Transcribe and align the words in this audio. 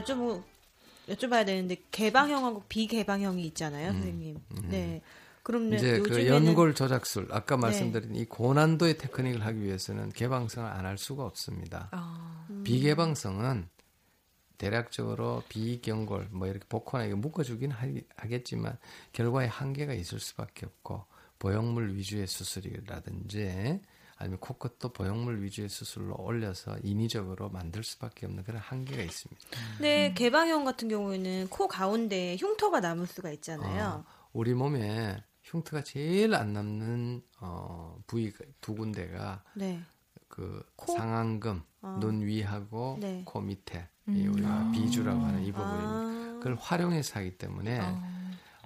여쭤보 0.00 0.42
여쭤봐야 1.08 1.44
되는데 1.46 1.76
개방형하고 1.90 2.64
비개방형이 2.68 3.44
있잖아요, 3.48 3.92
선생님. 3.92 4.38
네. 4.70 5.02
그럼 5.42 5.64
음, 5.70 5.74
이제 5.74 5.98
그 5.98 6.08
요즘에는 6.08 6.46
연골 6.46 6.74
조작술 6.74 7.28
아까 7.30 7.56
네. 7.56 7.60
말씀드린 7.62 8.14
이 8.16 8.24
고난도의 8.24 8.96
테크닉을 8.96 9.44
하기 9.44 9.60
위해서는 9.62 10.10
개방성을 10.12 10.70
안 10.70 10.86
할 10.86 10.96
수가 10.96 11.24
없습니다. 11.26 11.90
비개방성은 12.64 13.68
대략적으로 14.56 15.42
비경골 15.48 16.28
뭐 16.30 16.46
이렇게 16.46 16.64
복원하게 16.68 17.14
묶어주긴 17.14 17.72
하- 17.72 17.86
하겠지만 18.16 18.78
결과에 19.12 19.46
한계가 19.46 19.92
있을 19.92 20.20
수밖에 20.20 20.64
없고 20.66 21.04
보형물 21.38 21.94
위주의 21.96 22.26
수술이라든지 22.26 23.80
아니면 24.16 24.38
코끝도 24.38 24.92
보형물 24.92 25.42
위주의 25.42 25.68
수술로 25.68 26.14
올려서 26.18 26.78
인위적으로 26.82 27.50
만들 27.50 27.82
수밖에 27.82 28.26
없는 28.26 28.44
그런 28.44 28.60
한계가 28.60 29.02
있습니다. 29.02 29.40
네, 29.80 30.14
개방형 30.14 30.64
같은 30.64 30.88
경우에는 30.88 31.48
코 31.48 31.66
가운데 31.66 32.36
흉터가 32.38 32.80
남을 32.80 33.06
수가 33.06 33.30
어, 33.30 33.32
있잖아요. 33.32 34.04
우리 34.32 34.54
몸에 34.54 35.22
흉터가 35.42 35.82
제일 35.82 36.34
안 36.34 36.52
남는 36.52 37.22
어, 37.40 37.98
부위 38.06 38.32
두 38.60 38.74
군데가 38.74 39.42
네. 39.54 39.80
그 40.28 40.64
코? 40.76 40.96
상안금 40.96 41.62
아. 41.82 41.98
눈 42.00 42.22
위하고 42.22 42.98
네. 43.00 43.22
코 43.24 43.40
밑에 43.40 43.88
이 44.08 44.26
우리가 44.26 44.70
비주라고 44.72 45.20
하는 45.20 45.42
이 45.44 45.52
부분입니다. 45.52 45.90
아. 45.90 46.38
그걸 46.38 46.56
활용해서 46.60 47.20
하기 47.20 47.38
때문에 47.38 47.80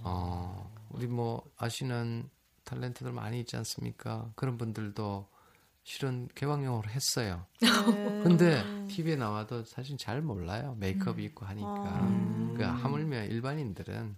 어, 0.02 0.72
우리 0.90 1.06
뭐 1.06 1.44
아시는 1.56 2.28
탤런트들 2.64 3.12
많이 3.12 3.40
있지 3.40 3.56
않습니까? 3.56 4.30
그런 4.34 4.58
분들도 4.58 5.28
실은 5.92 6.28
개방용으로 6.34 6.86
했어요. 6.90 7.46
네. 7.62 7.68
근데 8.22 8.62
TV에 8.88 9.16
나와도 9.16 9.64
사실 9.64 9.96
잘 9.96 10.20
몰라요. 10.20 10.76
메이크업이 10.78 11.24
있고 11.24 11.46
하니까. 11.46 11.66
아. 11.66 12.54
그 12.54 12.62
하물며 12.62 13.24
일반인들은 13.24 14.16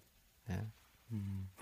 예, 0.50 0.66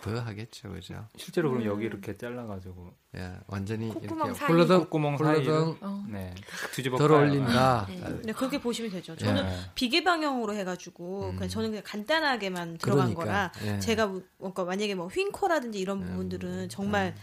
더 0.01 0.19
하겠죠, 0.19 0.71
그죠? 0.73 1.07
실제로 1.15 1.51
그럼 1.51 1.63
음. 1.63 1.69
여기 1.69 1.85
이렇게 1.85 2.17
잘라가지고 2.17 2.91
예, 3.17 3.35
완전히 3.49 3.89
콧구멍 3.91 4.29
이렇게 4.29 4.39
사이. 4.39 4.49
홀러덩 4.49 4.81
콧구멍 4.85 5.17
홀러덩 5.17 5.45
사이를 5.45 5.77
어. 5.83 6.07
네 6.09 6.35
뒤집어 6.75 6.97
덜 6.97 7.09
까요. 7.11 7.21
올린다. 7.21 7.87
네, 8.25 8.33
그렇게 8.33 8.59
보시면 8.59 8.91
되죠. 8.91 9.15
저는 9.15 9.45
네. 9.45 9.57
비개방형으로 9.75 10.55
해가지고 10.55 11.33
그냥 11.35 11.49
저는 11.51 11.69
그냥 11.69 11.83
간단하게만 11.85 12.79
들어간 12.79 13.11
음. 13.11 13.15
그러니까, 13.15 13.53
거라 13.61 13.75
예. 13.75 13.79
제가 13.81 14.07
뭐- 14.07 14.23
뭔가 14.39 14.65
만약에 14.65 14.95
뭐 14.95 15.09
휜코라든지 15.09 15.75
이런 15.77 16.01
음, 16.03 16.07
부분들은 16.09 16.71
정말 16.71 17.15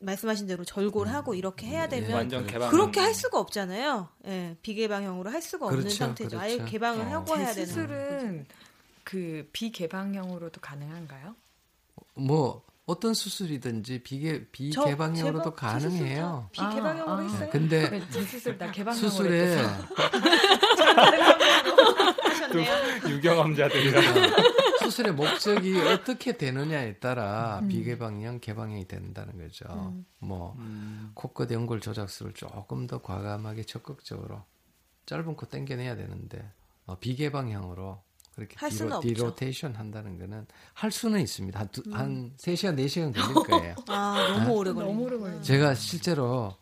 말씀하신 0.00 0.46
대로 0.46 0.64
절골 0.64 1.08
하고 1.08 1.34
이렇게 1.34 1.66
해야 1.66 1.84
예. 1.84 1.88
되면 1.88 2.12
완전 2.12 2.46
개방 2.46 2.70
그렇게 2.70 3.00
할 3.00 3.14
수가 3.14 3.38
없잖아요. 3.40 4.08
예, 4.26 4.56
비개방형으로 4.62 5.30
할 5.30 5.42
수가 5.42 5.66
없는 5.66 5.80
그렇죠, 5.80 5.96
상태죠. 5.96 6.38
아예 6.38 6.54
그렇죠. 6.56 6.70
개방을 6.70 7.06
어. 7.06 7.10
하고 7.10 7.36
해야 7.36 7.52
되는. 7.52 7.66
재수술은 7.66 8.46
그 9.04 9.48
비개방형으로도 9.52 10.60
가능한가요? 10.60 11.34
뭐 12.14 12.62
어떤 12.86 13.12
수술이든지 13.12 14.02
비개 14.02 14.44
저 14.72 14.84
비개방형으로도 14.84 15.54
가능해요. 15.54 16.48
비개방형으로 16.52 17.10
아, 17.10 17.18
아. 17.18 17.22
했어요. 17.22 17.48
근데 17.50 17.90
네, 17.90 18.02
재수술 18.10 18.56
나 18.56 18.70
개방형으로 18.70 19.10
수술에. 19.10 19.58
유경험자들이랑 23.08 24.02
수술의 24.98 25.14
목적이 25.14 25.78
어떻게 25.86 26.36
되느냐에 26.36 26.94
따라 26.94 27.62
비개방형, 27.68 28.40
개방형이 28.40 28.88
된다는 28.88 29.38
거죠. 29.38 29.94
뭐 30.18 30.56
코끝 31.14 31.50
연골 31.50 31.80
조작술을 31.80 32.34
조금 32.34 32.86
더 32.86 33.00
과감하게 33.00 33.64
적극적으로 33.64 34.42
짧은 35.06 35.36
코 35.36 35.46
당겨내야 35.46 35.96
되는데 35.96 36.50
어, 36.86 36.98
비개방형으로 36.98 38.02
그렇게 38.34 38.56
dero. 38.68 39.00
derotation 39.00 39.74
한다는 39.74 40.18
거는 40.18 40.46
할 40.74 40.90
수는 40.90 41.20
있습니다. 41.20 41.58
한, 41.58 41.68
두, 41.68 41.82
한 41.92 42.32
3시간, 42.36 42.76
4시간 42.78 43.14
걸릴 43.14 43.34
거예요. 43.46 43.74
아 43.88 44.28
너무 44.30 44.54
오래 44.56 44.72
걸리 44.72 44.86
너무 44.86 45.04
오래 45.04 45.18
걸리네. 45.18 45.42
제가 45.42 45.74
실제로 45.74 46.56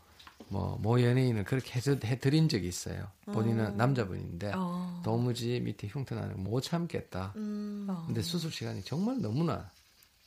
뭐, 0.49 0.79
모 0.81 1.01
연예인을 1.03 1.45
그렇게 1.45 1.75
해서, 1.75 1.97
해드린 2.05 2.49
적이 2.49 2.69
있어요. 2.69 3.09
본인은 3.27 3.77
남자분인데 3.77 4.53
어. 4.55 5.03
도무지 5.05 5.61
밑에 5.61 5.89
흉터 5.89 6.15
나는 6.15 6.35
거 6.37 6.50
못 6.50 6.63
참겠다. 6.63 7.33
음, 7.37 7.87
어. 7.89 8.05
근데 8.07 8.23
수술 8.23 8.53
시간이 8.53 8.83
정말 8.83 9.21
너무나 9.21 9.71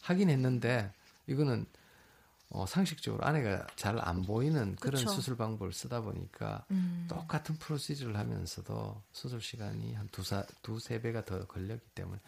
하긴 0.02 0.30
했는데 0.30 0.92
이거는 1.28 1.66
어, 2.52 2.66
상식적으로 2.66 3.24
아내가 3.24 3.68
잘 3.76 4.00
안 4.00 4.24
보이는 4.24 4.76
그런 4.78 5.02
그쵸. 5.04 5.14
수술 5.14 5.38
방법을 5.38 5.72
쓰다 5.72 6.02
보니까 6.02 6.66
음. 6.72 7.06
똑같은 7.08 7.56
프로시저를 7.58 8.18
하면서도 8.18 9.04
수술 9.12 9.40
시간이 9.40 9.94
한 9.94 10.08
두사 10.12 10.44
두세 10.64 11.00
배가 11.02 11.24
더 11.26 11.46
걸렸기 11.46 11.90
때문에 11.94 12.20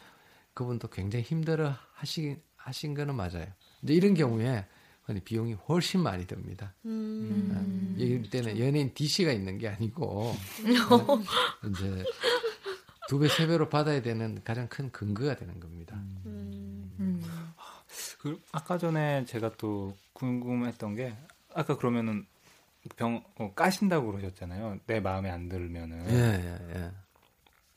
그분도 0.53 0.90
굉장히 0.90 1.24
힘들어 1.24 1.74
하시 1.94 2.40
하신 2.56 2.94
거는 2.94 3.16
맞아요. 3.16 3.47
이제 3.81 3.94
이런 3.94 4.13
경우에 4.13 4.66
근데 5.11 5.23
비용이 5.25 5.53
훨씬 5.67 6.01
많이 6.01 6.25
듭니다. 6.25 6.73
음. 6.85 7.95
이럴 7.97 8.29
때는 8.29 8.57
연예인 8.57 8.94
DC가 8.94 9.33
있는 9.33 9.57
게 9.57 9.67
아니고 9.67 10.33
이제 11.69 12.05
두 13.09 13.19
배, 13.19 13.27
세 13.27 13.45
배로 13.45 13.67
받아야 13.67 14.01
되는 14.01 14.41
가장 14.45 14.69
큰 14.69 14.89
근거가 14.89 15.35
되는 15.35 15.59
겁니다. 15.59 15.97
음. 16.25 16.94
음. 17.00 17.21
그 18.19 18.39
아까 18.53 18.77
전에 18.77 19.25
제가 19.25 19.51
또 19.57 19.97
궁금했던 20.13 20.95
게 20.95 21.13
아까 21.53 21.75
그러면은 21.75 22.25
병 22.95 23.21
어, 23.35 23.51
까신다고 23.53 24.11
그러셨잖아요. 24.13 24.79
내 24.88 25.01
마음에 25.01 25.29
안 25.29 25.50
들면은 25.50 26.09
예, 26.09 26.13
예, 26.16 26.79
예. 26.79 26.91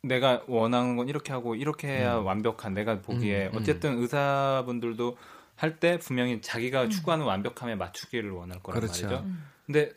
내가 0.02 0.44
원하는 0.46 0.96
건 0.96 1.08
이렇게 1.08 1.32
하고 1.32 1.56
이렇게 1.56 1.88
해야 1.88 2.14
완벽한 2.14 2.74
내가 2.74 3.00
보기에 3.00 3.48
음, 3.48 3.54
음. 3.54 3.58
어쨌든 3.58 3.98
의사분들도 3.98 5.16
할 5.56 5.78
때 5.78 5.98
분명히 5.98 6.40
자기가 6.40 6.88
추구하는 6.88 7.24
완벽함에 7.24 7.74
맞추기를 7.74 8.30
원할 8.30 8.62
거란 8.62 8.80
그렇죠. 8.80 9.06
말이죠. 9.06 9.26
근데 9.66 9.92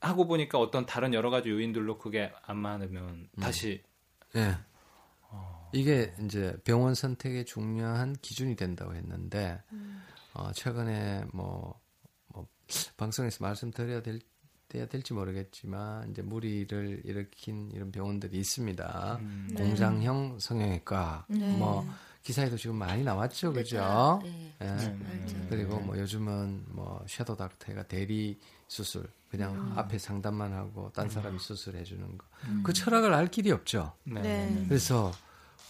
하고 0.00 0.26
보니까 0.26 0.58
어떤 0.58 0.86
다른 0.86 1.12
여러 1.14 1.30
가지 1.30 1.50
요인들로 1.50 1.98
그게 1.98 2.32
안 2.42 2.56
맞으면 2.58 3.28
다시 3.40 3.82
예. 4.36 4.56
이게 5.72 6.12
이제 6.24 6.56
병원 6.64 6.94
선택의 6.94 7.44
중요한 7.44 8.16
기준이 8.20 8.56
된다고 8.56 8.94
했는데 8.94 9.62
어, 10.32 10.50
최근에 10.52 11.24
뭐, 11.32 11.80
뭐 12.28 12.46
방송에서 12.96 13.44
말씀드려야 13.44 14.02
될 14.02 14.20
돼야 14.68 14.86
될지 14.86 15.12
모르겠지만 15.12 16.12
이제 16.12 16.22
무리를 16.22 17.02
일으킨 17.04 17.72
이런 17.72 17.90
병원들이 17.90 18.38
있습니다. 18.38 19.18
음. 19.20 19.48
공장형 19.56 20.38
성형외과 20.38 21.26
네. 21.28 21.56
뭐 21.58 21.84
기사에도 22.22 22.56
지금 22.56 22.76
많이 22.76 23.02
나왔죠, 23.02 23.52
그죠? 23.52 24.20
네. 24.22 24.54
예. 24.60 24.66
음. 24.66 25.46
그리고 25.48 25.80
뭐 25.80 25.98
요즘은 25.98 26.64
뭐 26.68 27.02
섀도우 27.08 27.36
닥터가 27.36 27.84
대리 27.84 28.38
수술 28.68 29.08
그냥 29.30 29.72
앞에 29.76 29.98
상담만 29.98 30.52
하고 30.52 30.90
딴 30.92 31.08
사람이 31.08 31.38
수술해 31.38 31.84
주는 31.84 32.18
거. 32.18 32.26
그 32.62 32.72
철학을 32.72 33.14
알 33.14 33.28
길이 33.28 33.50
없죠. 33.50 33.92
네. 34.04 34.20
네. 34.20 34.64
그래서 34.68 35.12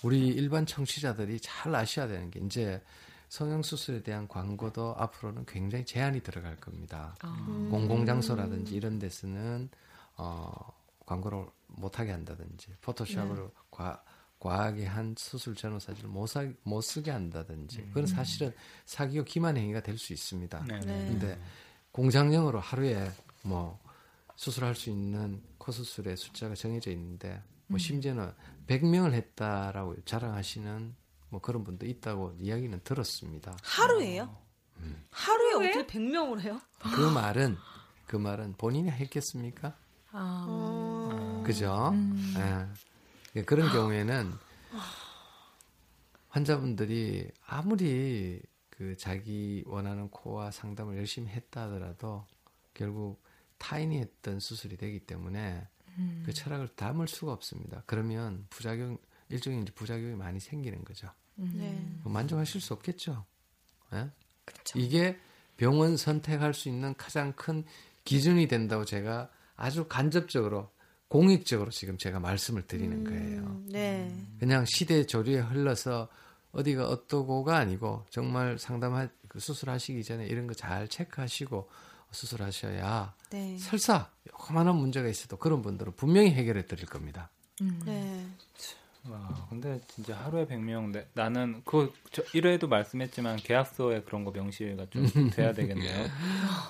우리 0.03 0.29
일반 0.29 0.67
청취자들이 0.67 1.41
잘 1.41 1.75
아셔야 1.75 2.09
되는 2.09 2.31
게 2.31 2.41
이제 2.41 2.83
성형 3.29 3.63
수술에 3.63 4.03
대한 4.03 4.27
광고도 4.27 4.97
앞으로는 4.99 5.45
굉장히 5.47 5.85
제한이 5.85 6.21
들어갈 6.23 6.57
겁니다. 6.57 7.15
아. 7.21 7.29
음. 7.49 7.71
공공장소라든지 7.71 8.75
이런 8.75 8.99
데서는 8.99 9.69
어 10.17 10.53
광고를 11.07 11.47
못하게 11.67 12.11
한다든지 12.13 12.69
포토샵으로 12.81 13.45
네. 13.45 13.51
과, 13.71 14.03
과하게 14.41 14.87
한 14.87 15.15
수술 15.17 15.55
전후 15.55 15.79
사진을 15.79 16.09
못, 16.11 16.27
사, 16.27 16.45
못 16.65 16.81
쓰게 16.81 17.11
한다든지 17.11 17.81
음. 17.81 17.89
그건 17.89 18.07
사실은 18.07 18.53
사기고 18.87 19.25
기만 19.25 19.57
행위가 19.57 19.83
될 19.83 19.99
수 19.99 20.13
있습니다. 20.15 20.65
네. 20.67 20.81
네. 20.81 21.09
근데 21.09 21.39
공장령으로 21.93 22.59
하루에 22.59 23.11
뭐 23.43 23.79
수술할 24.35 24.75
수 24.75 24.89
있는 24.89 25.43
코 25.59 25.71
수술의 25.71 26.17
숫자가 26.17 26.55
정해져 26.55 26.91
있는데 26.93 27.43
뭐 27.67 27.79
심지어는 27.79 28.33
100명을 28.67 29.13
했다라고 29.13 29.97
자랑하시는 30.07 30.95
뭐 31.29 31.41
그런 31.41 31.63
분도 31.63 31.87
있다고 31.87 32.35
이야기는 32.41 32.81
들었습니다. 32.83 33.57
하루에요? 33.63 34.35
음. 34.79 35.05
하루에 35.11 35.69
어떻게 35.69 35.87
100명을 35.87 36.41
해요? 36.41 36.59
그 36.79 37.01
말은 37.11 37.59
그 38.07 38.17
말은 38.17 38.55
본인이 38.57 38.91
했겠습니까? 38.91 39.77
아, 40.13 40.47
어... 40.49 41.43
그죠? 41.47 41.93
예. 42.39 42.67
그런 43.47 43.71
경우에는 43.71 44.33
환자분들이 46.29 47.31
아무리 47.47 48.41
그 48.71 48.97
자기 48.97 49.63
원하는 49.67 50.09
코와 50.09 50.51
상담을 50.51 50.97
열심히 50.97 51.29
했다 51.29 51.65
하더라도 51.65 52.27
결국 52.75 53.23
타인이 53.59 53.99
했던 53.99 54.41
수술이 54.41 54.77
되기 54.77 55.01
때문에 55.01 55.69
그 56.25 56.33
철학을 56.33 56.69
담을 56.69 57.09
수가 57.09 57.33
없습니다. 57.33 57.83
그러면 57.87 58.47
부작용 58.49 58.97
일종의 59.29 59.63
이제 59.63 59.73
부작용이 59.73 60.15
많이 60.17 60.41
생기는 60.41 60.83
거죠. 60.85 61.09
네. 61.35 62.01
만족하실 62.05 62.61
수 62.61 62.75
없겠죠. 62.75 63.25
예? 63.93 64.11
그렇죠. 64.45 64.79
이게 64.79 65.19
병원 65.57 65.97
선택할 65.97 66.55
수 66.55 66.69
있는 66.69 66.95
가장 66.97 67.33
큰 67.35 67.65
기준이 68.05 68.49
된다고 68.49 68.85
제가 68.85 69.31
아주 69.57 69.87
간접적으로 69.89 70.71
공익적으로 71.11 71.71
지금 71.73 71.99
제가 71.99 72.21
말씀을 72.21 72.63
드리는 72.69 73.03
거예요. 73.03 73.41
음, 73.41 73.67
네. 73.69 74.15
그냥 74.39 74.65
시대 74.65 75.05
조류에 75.05 75.41
흘러서 75.41 76.07
어디가 76.53 76.87
어떠고가 76.89 77.57
아니고 77.57 78.07
정말 78.11 78.59
상담하 78.61 79.09
그 79.29 79.41
수술하시기 79.41 80.05
전에 80.05 80.27
이런 80.27 80.47
거 80.47 80.55
잘 80.55 80.87
체크하시고 80.87 81.69
수술하셔야 82.13 83.13
네. 83.31 83.59
설사 83.59 84.09
요만한 84.51 84.77
문제가 84.77 85.09
있어도 85.09 85.37
그런 85.37 85.63
분들은 85.63 85.95
분명히 85.97 86.31
해결해 86.31 86.67
드릴 86.67 86.87
겁니다. 86.87 87.29
네. 87.85 88.27
와, 89.09 89.47
근데 89.49 89.81
진짜 89.89 90.15
하루에 90.15 90.47
100명 90.47 90.93
내, 90.93 91.07
나는 91.15 91.63
그 91.65 91.91
저, 92.13 92.23
1회에도 92.23 92.69
말씀했지만 92.69 93.37
계약서에 93.37 94.03
그런 94.03 94.25
거 94.25 94.31
명시가 94.31 94.87
좀 94.91 95.05
돼야 95.31 95.55
되겠네요. 95.55 96.07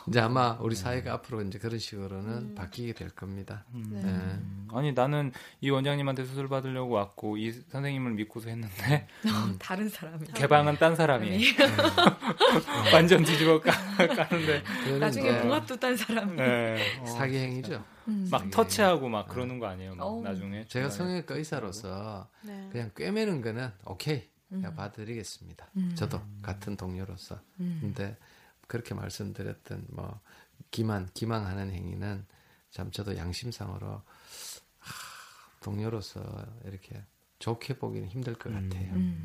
이제 0.07 0.21
아마 0.21 0.57
우리 0.61 0.77
사회가 0.77 1.13
앞으로 1.15 1.43
이제 1.43 1.59
그런 1.59 1.79
식으로는 1.81 2.55
바뀌게 2.55 2.93
될 2.93 3.11
겁니다. 3.11 3.65
네. 3.73 4.01
네. 4.03 4.39
아니 4.73 4.93
나는 4.93 5.33
이 5.61 5.71
원장님한테 5.71 6.25
수술 6.25 6.49
받으려고 6.49 6.95
왔고 6.95 7.37
이 7.37 7.51
선생님을 7.51 8.13
믿고서 8.13 8.49
했는데 8.49 9.09
다른 9.59 9.89
사람이. 9.89 10.29
개방은 10.33 10.77
딴 10.77 10.95
사람이 10.95 11.45
완전 12.93 13.25
뒤집어 13.25 13.61
까, 13.61 13.73
까는데 13.97 14.63
나중에 15.01 15.41
봉합도 15.41 15.77
딴 15.81 15.97
사람이. 15.97 16.37
네. 16.37 16.79
어, 17.01 17.07
사기 17.07 17.37
행위죠. 17.39 17.85
막 18.31 18.51
터치하고 18.51 19.09
막 19.09 19.29
그러는 19.29 19.59
거 19.59 19.67
아니에요? 19.67 19.95
막. 19.95 20.23
나중에 20.23 20.67
제가. 20.67 20.91
성형외과 20.91 21.35
의사로서 21.37 22.29
네. 22.43 22.69
그냥 22.73 22.91
꿰매는 22.97 23.43
거는 23.43 23.71
오케이 23.85 24.29
내가 24.49 24.75
봐드리겠습니다. 24.75 25.71
저도 25.95 26.21
같은 26.43 26.77
동료로서. 26.77 27.41
근데 27.57 28.17
그렇게 28.67 28.95
말씀드렸던 28.95 29.87
뭐 29.91 30.21
기만 30.71 31.09
기망하는 31.15 31.71
행위는 31.71 32.27
참 32.71 32.91
저도 32.91 33.17
양심상으로 33.17 33.87
하, 34.79 34.95
동료로서 35.61 36.21
이렇게 36.65 37.03
좋게 37.41 37.75
보기는 37.79 38.09
힘들 38.09 38.35
것 38.35 38.53
같아요. 38.53 38.93
음. 38.93 39.25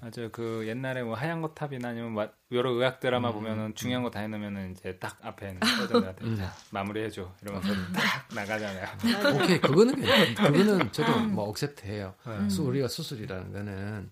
맞아요. 0.00 0.30
그 0.30 0.64
옛날에 0.68 1.02
뭐 1.02 1.14
하얀 1.14 1.42
거탑이나 1.42 1.88
아니면 1.88 2.12
마- 2.12 2.28
여러 2.52 2.70
의학 2.72 3.00
드라마 3.00 3.32
보면은 3.32 3.74
중요한 3.74 4.02
거 4.02 4.10
다 4.10 4.20
해놓으면은 4.20 4.72
이제 4.72 4.96
딱 4.98 5.18
앞에 5.24 5.48
있는 5.48 5.60
여자한테 5.90 6.24
음. 6.24 6.36
자, 6.36 6.52
마무리해줘 6.70 7.32
이러면서 7.42 7.68
딱 7.92 8.28
나가잖아요. 8.34 8.86
오케이 9.42 9.60
그거는 9.60 9.94
그거는 10.34 10.92
저도 10.92 11.18
뭐 11.20 11.48
accept해요. 11.48 12.14
네. 12.26 12.48
수, 12.50 12.62
우리가 12.64 12.88
수술이라는 12.88 13.52
거는 13.52 14.10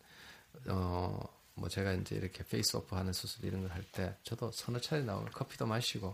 어 0.68 1.20
뭐 1.56 1.68
제가 1.68 1.92
이제 1.92 2.16
이렇게 2.16 2.42
face 2.42 2.76
off 2.76 2.96
하는 2.96 3.12
수술 3.12 3.44
이런 3.44 3.60
걸 3.62 3.70
할 3.70 3.84
때 3.92 4.16
저도 4.24 4.50
서너 4.50 4.80
차례 4.80 5.02
나오면 5.02 5.30
커피도 5.30 5.66
마시고 5.66 6.12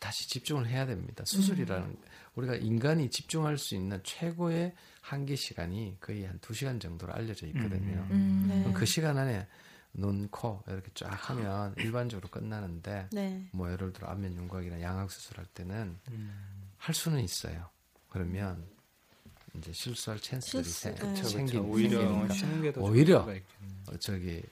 다시 0.00 0.28
집중을 0.28 0.66
해야 0.66 0.86
됩니다. 0.86 1.24
수술이라는 1.24 1.96
우리가 2.34 2.56
인간이 2.56 3.10
집중할 3.10 3.58
수 3.58 3.74
있는 3.74 4.00
최고의 4.02 4.74
한계 5.02 5.36
시간이 5.36 5.98
거의 6.00 6.24
한두 6.24 6.54
시간 6.54 6.80
정도로 6.80 7.12
알려져 7.12 7.46
있거든요. 7.48 8.06
음. 8.10 8.46
네. 8.48 8.60
그럼 8.60 8.72
그 8.72 8.86
시간 8.86 9.18
안에 9.18 9.46
눈, 9.92 10.28
코 10.28 10.62
이렇게 10.66 10.90
쫙 10.94 11.10
하면 11.30 11.74
일반적으로 11.76 12.28
끝나는데 12.28 13.08
네. 13.12 13.46
뭐 13.52 13.70
예를 13.70 13.92
들어 13.92 14.08
안면 14.08 14.36
윤곽이나 14.36 14.80
양악 14.80 15.10
수술할 15.10 15.44
때는 15.46 15.98
할 16.78 16.94
수는 16.94 17.20
있어요. 17.20 17.68
그러면 18.08 18.66
이제 19.54 19.72
실수할 19.72 20.18
찬스들이 20.18 20.64
실수, 20.64 20.80
생, 20.80 20.94
네. 20.94 21.22
생긴 21.24 21.60
오히려 21.60 22.00
생기니까 22.00 22.34
쉬는 22.34 22.62
게더 22.62 22.80
오히려 22.80 23.20
어, 23.20 23.96
저기 23.98 24.42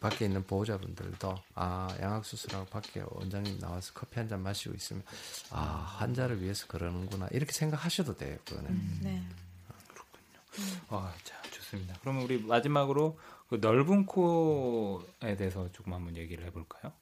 밖에 0.00 0.26
있는 0.26 0.44
보호자분들도 0.44 1.34
아 1.54 1.96
양악 2.00 2.24
수술하고 2.24 2.66
밖에 2.66 3.02
원장님 3.06 3.58
나와서 3.58 3.92
커피 3.94 4.18
한 4.20 4.28
잔 4.28 4.42
마시고 4.42 4.74
있으면 4.74 5.02
아 5.50 5.96
환자를 5.98 6.40
위해서 6.42 6.66
그러는구나 6.66 7.28
이렇게 7.32 7.52
생각하셔도 7.52 8.16
돼요. 8.16 8.36
그거는 8.44 9.00
네. 9.02 9.22
아, 10.88 11.12
자, 11.24 11.34
좋습니다. 11.50 11.94
그러면 12.00 12.22
우리 12.24 12.42
마지막으로 12.42 13.18
그 13.48 13.56
넓은 13.60 14.06
코에 14.06 15.36
대해서 15.36 15.70
조금 15.72 15.92
한번 15.94 16.16
얘기를 16.16 16.44
해볼까요? 16.46 16.92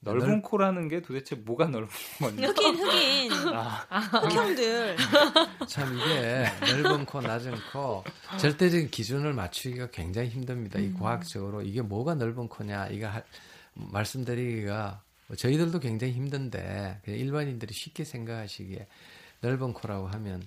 넓은 0.00 0.28
넓- 0.28 0.42
코라는 0.42 0.88
게 0.88 1.02
도대체 1.02 1.34
뭐가 1.36 1.66
넓은 1.66 1.88
건지. 2.20 2.44
흑인 2.44 2.76
흑인 2.76 3.32
아, 3.54 3.86
흑형들 3.90 4.96
참 5.68 5.98
이게 5.98 6.46
넓은 6.60 7.04
코, 7.04 7.20
낮은 7.20 7.54
코 7.72 8.04
절대적인 8.38 8.90
기준을 8.90 9.32
맞추기가 9.34 9.90
굉장히 9.90 10.28
힘듭니다. 10.28 10.78
이 10.78 10.92
과학적으로 10.92 11.62
이게 11.62 11.82
뭐가 11.82 12.14
넓은 12.14 12.48
코냐 12.48 12.88
이거 12.88 13.08
할- 13.08 13.24
말씀드리기가 13.74 15.02
뭐 15.26 15.36
저희들도 15.36 15.80
굉장히 15.80 16.12
힘든데 16.14 17.00
그냥 17.04 17.20
일반인들이 17.20 17.74
쉽게 17.74 18.04
생각하시기에 18.04 18.86
넓은 19.40 19.72
코라고 19.72 20.06
하면 20.08 20.42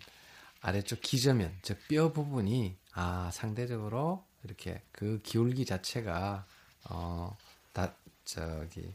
아래쪽 0.61 1.01
기저면 1.01 1.51
즉 1.61 1.77
뼈 1.87 2.11
부분이 2.13 2.75
아 2.93 3.29
상대적으로 3.33 4.23
이렇게 4.43 4.81
그 4.91 5.19
기울기 5.23 5.65
자체가 5.65 6.45
어 6.89 7.35
다 7.73 7.93
저기 8.25 8.93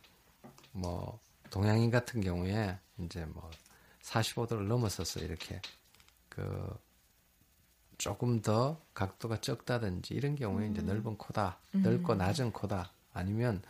뭐 0.76 1.18
동양인 1.50 1.90
같은 1.90 2.20
경우에 2.20 2.78
이제 2.98 3.24
뭐 3.24 3.50
45도를 4.02 4.66
넘어서서 4.66 5.20
이렇게 5.20 5.60
그 6.28 6.78
조금 7.98 8.42
더 8.42 8.78
각도가 8.92 9.40
적다든지 9.40 10.14
이런 10.14 10.36
경우에 10.36 10.68
이제 10.68 10.82
넓은 10.82 11.16
코다, 11.16 11.58
넓고 11.72 12.14
낮은 12.14 12.52
코다, 12.52 12.90
아니면 13.14 13.62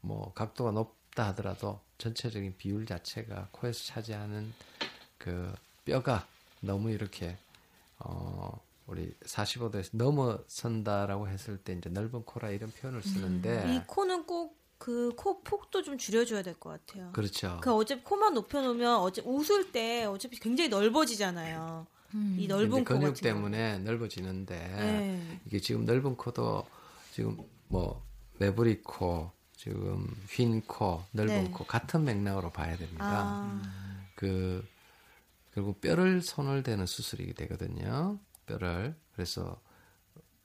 뭐 0.00 0.32
각도가 0.34 0.70
높다 0.70 1.28
하더라도 1.28 1.80
전체적인 1.98 2.56
비율 2.56 2.86
자체가 2.86 3.48
코에서 3.52 3.84
차지하는 3.84 4.52
그 5.18 5.52
뼈가 5.84 6.26
너무 6.60 6.90
이렇게 6.90 7.36
어 7.98 8.58
우리 8.86 9.14
45도에서 9.24 9.90
넘어선다라고 9.92 11.28
했을 11.28 11.58
때 11.58 11.74
이제 11.74 11.90
넓은 11.90 12.24
코라 12.24 12.50
이런 12.50 12.70
표현을 12.72 13.02
쓰는데 13.02 13.74
이 13.74 13.82
코는 13.86 14.26
꼭 14.26 14.63
그 14.84 15.14
코 15.16 15.42
폭도 15.42 15.82
좀 15.82 15.96
줄여줘야 15.96 16.42
될 16.42 16.54
것 16.60 16.68
같아요. 16.86 17.10
그렇죠. 17.12 17.58
그 17.62 17.72
어차피 17.72 18.02
코만 18.02 18.34
높여놓으면 18.34 18.96
어차 18.98 19.22
웃을 19.24 19.72
때 19.72 20.04
어차피 20.04 20.38
굉장히 20.38 20.68
넓어지잖아요. 20.68 21.86
이 22.36 22.46
넓은 22.46 22.84
코 22.84 22.98
근육. 22.98 23.14
때문에 23.14 23.78
넓어지는데 23.78 24.54
네. 24.56 25.40
이게 25.46 25.58
지금 25.58 25.86
넓은 25.86 26.16
코도 26.16 26.66
지금 27.12 27.38
뭐 27.68 28.04
매부리 28.38 28.82
코, 28.82 29.30
지금 29.56 30.14
휜 30.28 30.60
코, 30.66 31.02
넓은 31.12 31.44
네. 31.44 31.50
코 31.50 31.64
같은 31.64 32.04
맥락으로 32.04 32.50
봐야 32.50 32.76
됩니다. 32.76 33.04
아, 33.06 33.62
그 34.14 34.64
결국 35.54 35.80
뼈를 35.80 36.20
손을 36.20 36.62
대는 36.62 36.84
수술이 36.84 37.32
되거든요. 37.34 38.18
뼈를 38.44 38.94
그래서 39.14 39.58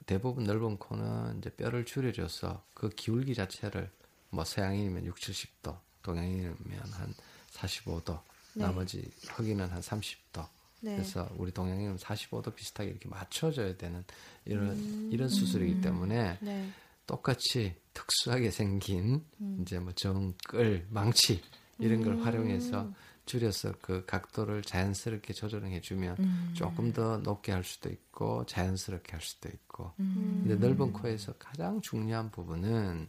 대부분 0.05 0.45
넓은 0.45 0.77
코는 0.77 1.39
이제 1.39 1.49
뼈를 1.49 1.83
줄여줘서 1.85 2.63
그 2.73 2.87
기울기 2.89 3.35
자체를 3.35 3.91
뭐 4.29 4.43
서양인이면 4.43 5.05
6, 5.05 5.15
70도, 5.15 5.77
동양인이면 6.03 6.55
한 6.91 7.13
45도, 7.51 8.19
네. 8.53 8.63
나머지 8.65 9.09
흑인은 9.27 9.69
한 9.69 9.81
30도. 9.81 10.47
네. 10.81 10.95
그래서 10.95 11.29
우리 11.35 11.51
동양인은 11.51 11.97
45도 11.97 12.55
비슷하게 12.55 12.91
이렇게 12.91 13.09
맞춰줘야 13.09 13.75
되는 13.75 14.03
이런 14.45 14.69
음. 14.69 15.09
이런 15.11 15.27
수술이기 15.27 15.81
때문에 15.81 16.37
네. 16.41 16.69
똑같이 17.05 17.75
특수하게 17.93 18.51
생긴 18.51 19.25
음. 19.41 19.57
이제 19.61 19.79
뭐 19.79 19.91
정끌, 19.93 20.85
망치 20.89 21.41
이런 21.79 22.03
걸 22.03 22.19
활용해서 22.19 22.93
줄여서 23.25 23.73
그 23.81 24.05
각도를 24.07 24.63
자연스럽게 24.63 25.33
조절해 25.33 25.81
주면 25.81 26.15
음. 26.19 26.51
조금 26.55 26.91
더 26.93 27.17
높게 27.17 27.51
할 27.51 27.63
수도 27.63 27.89
있고 27.89 28.45
자연스럽게 28.47 29.11
할 29.11 29.21
수도 29.21 29.49
있고. 29.49 29.91
음. 29.99 30.41
근데 30.43 30.55
넓은 30.55 30.93
코에서 30.93 31.33
가장 31.33 31.79
중요한 31.81 32.31
부분은 32.31 33.07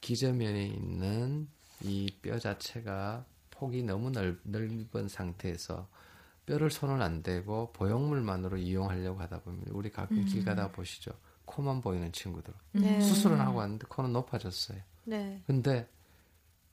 기저면에 0.00 0.66
있는 0.66 1.48
이 1.82 2.10
뼈 2.22 2.38
자체가 2.38 3.24
폭이 3.50 3.82
너무 3.82 4.10
넓, 4.10 4.38
넓은 4.44 5.08
상태에서 5.08 5.88
뼈를 6.46 6.70
손을 6.70 7.02
안 7.02 7.22
대고 7.22 7.72
보형물만으로 7.72 8.56
이용하려고 8.58 9.20
하다 9.20 9.40
보면 9.40 9.64
우리 9.70 9.90
가끔 9.90 10.24
길 10.24 10.44
가다 10.44 10.70
보시죠. 10.72 11.12
코만 11.44 11.80
보이는 11.80 12.10
친구들. 12.12 12.52
네. 12.72 13.00
수술을 13.00 13.40
하고 13.40 13.58
왔는데 13.58 13.86
코는 13.88 14.12
높아졌어요. 14.12 14.78
네. 15.04 15.42
근데 15.46 15.88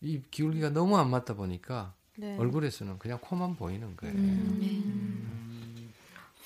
이 0.02 0.22
기울기가 0.30 0.70
너무 0.72 0.98
안 0.98 1.10
맞다 1.10 1.34
보니까 1.36 1.94
네. 2.18 2.38
얼굴에서는 2.38 3.00
그냥 3.00 3.20
코만 3.22 3.56
보이는 3.56 3.96
거예요. 3.96 4.16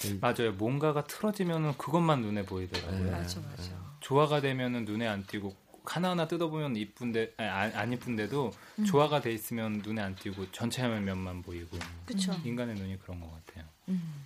이- 0.05 0.13
맞아요. 0.21 0.53
뭔가가 0.53 1.03
틀어지면은 1.05 1.75
그것만 1.77 2.21
눈에 2.21 2.45
보이더라고요. 2.45 3.03
네. 3.05 3.11
맞아 3.11 3.41
맞아. 3.41 3.97
조화가 3.99 4.41
되면은 4.41 4.85
눈에 4.85 5.07
안 5.07 5.25
띄고 5.25 5.55
하나하나 5.87 6.27
뜯어보면 6.27 6.75
이쁜데 6.75 7.33
아니, 7.37 7.49
안, 7.49 7.71
안 7.75 7.93
이쁜데도 7.93 8.51
조화가 8.85 9.21
돼 9.21 9.31
있으면 9.33 9.81
눈에 9.83 10.01
안 10.01 10.15
띄고 10.15 10.51
전체 10.51 10.81
화면만 10.81 11.41
보이고 11.41 11.77
그쵸. 12.05 12.33
인간의 12.43 12.75
눈이 12.75 12.99
그런 12.99 13.19
것 13.21 13.31
같아요. 13.31 13.65
음. 13.89 14.23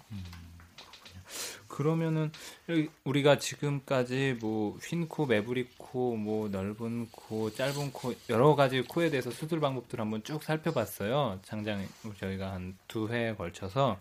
그러면은 1.68 2.32
여기 2.68 2.90
우리가 3.06 3.40
지금까지 3.40 4.38
뭐 4.42 4.78
휜 4.80 5.08
코, 5.08 5.26
매부리 5.26 5.70
코, 5.78 6.18
뭐 6.18 6.50
넓은 6.50 7.08
코, 7.12 7.50
짧은 7.50 7.94
코 7.94 8.14
여러 8.30 8.56
가지 8.56 8.82
코에 8.82 9.10
대해서 9.10 9.32
수술 9.32 9.62
방법들 9.62 10.00
한번 10.02 10.22
쭉 10.24 10.44
살펴봤어요. 10.44 11.40
장장 11.44 11.88
저희가 12.20 12.52
한 12.52 12.78
두 12.90 13.08
회에 13.08 13.36
걸쳐서 13.36 13.98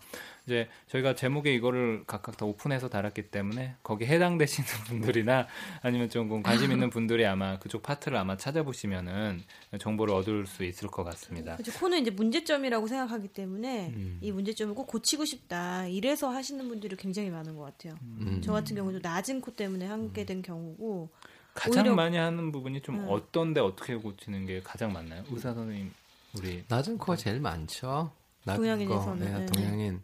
이제 0.47 0.67
저희가 0.87 1.13
제목에 1.15 1.53
이거를 1.53 2.03
각각 2.07 2.35
다 2.35 2.45
오픈해서 2.45 2.89
달았기 2.89 3.29
때문에 3.29 3.75
거기 3.83 4.05
해당되시는 4.05 4.67
분들이나 4.87 5.47
아니면 5.81 6.09
조금 6.09 6.41
관심 6.41 6.71
있는 6.71 6.89
분들이 6.89 7.25
아마 7.25 7.59
그쪽 7.59 7.83
파트를 7.83 8.17
아마 8.17 8.37
찾아보시면은 8.37 9.43
정보를 9.79 10.13
얻을 10.15 10.47
수 10.47 10.63
있을 10.63 10.87
것 10.87 11.03
같습니다. 11.03 11.55
그렇죠. 11.57 11.77
코는 11.79 11.99
이제 12.01 12.11
문제점이라고 12.11 12.87
생각하기 12.87 13.27
때문에 13.29 13.89
음. 13.95 14.17
이 14.21 14.31
문제점을 14.31 14.73
꼭 14.73 14.87
고치고 14.87 15.25
싶다. 15.25 15.85
이래서 15.87 16.29
하시는 16.29 16.67
분들이 16.67 16.95
굉장히 16.95 17.29
많은 17.29 17.55
것 17.55 17.63
같아요. 17.63 17.95
음. 18.01 18.41
저 18.43 18.51
같은 18.51 18.75
경우도 18.75 18.99
낮은 19.03 19.41
코 19.41 19.51
때문에 19.55 19.85
하게 19.85 20.25
된 20.25 20.41
경우고 20.41 21.09
가장 21.53 21.83
오히려- 21.83 21.95
많이 21.95 22.17
하는 22.17 22.51
부분이 22.51 22.81
좀 22.81 22.95
음. 22.95 23.05
어떤데 23.09 23.59
어떻게 23.61 23.95
고치는 23.95 24.45
게 24.47 24.61
가장 24.63 24.91
많나요? 24.91 25.23
의사 25.29 25.53
선생님 25.53 25.91
우리 26.37 26.63
낮은 26.67 26.97
코가 26.97 27.15
제일 27.17 27.39
많죠. 27.41 28.11
낮은 28.45 28.59
동양인에서는, 28.63 29.19
코, 29.19 29.23
네, 29.23 29.39
네. 29.39 29.45
동양인 29.45 30.01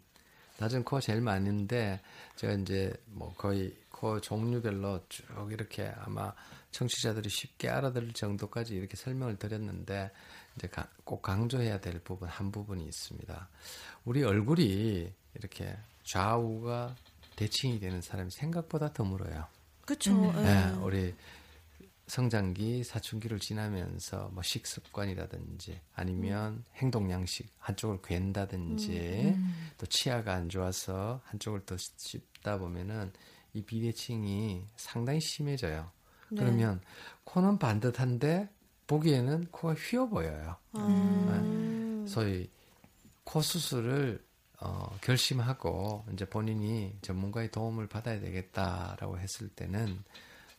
낮은 0.58 0.84
코가 0.84 1.00
제일 1.00 1.20
많은데 1.20 2.00
제가 2.36 2.54
이제 2.54 2.92
뭐 3.06 3.32
거의 3.36 3.74
코 3.90 4.20
종류별로 4.20 5.00
쭉 5.08 5.24
이렇게 5.52 5.92
아마 6.04 6.32
청취자들이 6.72 7.28
쉽게 7.30 7.68
알아들을 7.68 8.12
정도까지 8.12 8.74
이렇게 8.74 8.96
설명을 8.96 9.36
드렸는데 9.38 10.10
이제 10.56 10.68
가- 10.68 10.88
꼭 11.04 11.22
강조해야 11.22 11.80
될 11.80 11.98
부분 12.00 12.28
한 12.28 12.50
부분이 12.50 12.84
있습니다. 12.84 13.48
우리 14.04 14.22
얼굴이 14.24 15.12
이렇게 15.34 15.76
좌우가 16.04 16.94
대칭이 17.36 17.78
되는 17.78 18.00
사람이 18.00 18.30
생각보다 18.32 18.92
드물어요. 18.92 19.46
그렇죠. 19.84 20.12
네, 20.32 20.64
우리 20.82 21.14
성장기, 22.08 22.84
사춘기를 22.84 23.38
지나면서 23.38 24.30
뭐 24.32 24.42
식습관이라든지 24.42 25.80
아니면 25.94 26.64
행동 26.76 27.10
양식 27.10 27.48
한쪽을 27.58 28.00
괜다든지 28.02 29.36
또 29.76 29.86
치아가 29.86 30.34
안 30.34 30.48
좋아서 30.48 31.20
한쪽을 31.26 31.66
더 31.66 31.76
씹다 31.76 32.58
보면은 32.58 33.12
이 33.52 33.62
비대칭이 33.62 34.64
상당히 34.76 35.20
심해져요. 35.20 35.90
네. 36.30 36.40
그러면 36.40 36.80
코는 37.24 37.58
반듯한데 37.58 38.48
보기에는 38.86 39.48
코가 39.50 39.74
휘어 39.74 40.06
보여요. 40.06 40.56
음. 40.76 42.06
소위 42.08 42.50
코 43.24 43.42
수술을 43.42 44.26
어, 44.60 44.96
결심하고 45.02 46.06
이제 46.12 46.24
본인이 46.24 46.96
전문가의 47.02 47.50
도움을 47.50 47.86
받아야 47.86 48.18
되겠다라고 48.18 49.18
했을 49.18 49.48
때는 49.48 50.02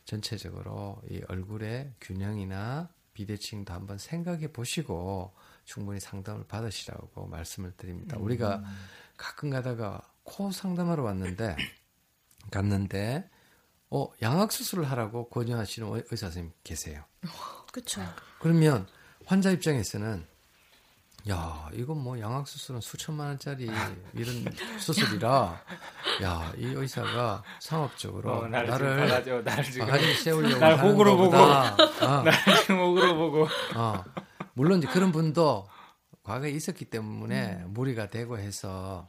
전체적으로 0.04 1.00
이 1.10 1.20
얼굴의 1.28 1.92
균형이나 2.00 2.88
비대칭도 3.12 3.72
한번 3.72 3.98
생각해 3.98 4.52
보시고 4.52 5.32
충분히 5.64 6.00
상담을 6.00 6.44
받으시라고 6.46 7.26
말씀을 7.26 7.72
드립니다. 7.76 8.16
우리가 8.18 8.62
가끔 9.16 9.50
가다가 9.50 10.00
코 10.22 10.50
상담하러 10.50 11.02
왔는데 11.04 11.56
갔는데 12.50 13.28
어 13.90 14.08
양악 14.22 14.52
수술을 14.52 14.88
하라고 14.90 15.28
권유하시는 15.28 15.88
의- 15.96 16.04
의사 16.10 16.26
선생님 16.26 16.52
계세요. 16.64 17.04
그렇죠. 17.72 18.00
그러면 18.40 18.86
환자 19.26 19.50
입장에서는 19.50 20.26
야 21.28 21.68
이건 21.74 21.98
뭐 22.02 22.18
양악 22.18 22.48
수술은 22.48 22.80
수천만 22.80 23.26
원짜리 23.28 23.68
이런 24.14 24.44
수술이라. 24.78 25.62
야 26.22 26.52
이 26.56 26.64
의사가 26.66 27.42
상업적으로 27.60 28.32
어, 28.32 28.48
나를 28.48 28.68
나를 28.68 28.96
받아줘, 29.00 29.42
나를 29.42 29.64
지금. 29.64 29.86
바가지 29.86 30.14
세우려고 30.14 30.58
날 30.58 30.78
호구로 30.82 31.16
보고. 31.16 31.36
어, 31.36 32.22
날 32.22 32.32
지금 32.62 32.78
억울로 32.80 33.16
보고. 33.16 33.48
어, 33.76 34.04
물론 34.54 34.78
이제 34.78 34.88
그런 34.88 35.12
분도 35.12 35.68
과거에 36.22 36.50
있었기 36.50 36.86
때문에 36.86 37.64
무리가 37.66 38.08
되고 38.10 38.38
해서 38.38 39.06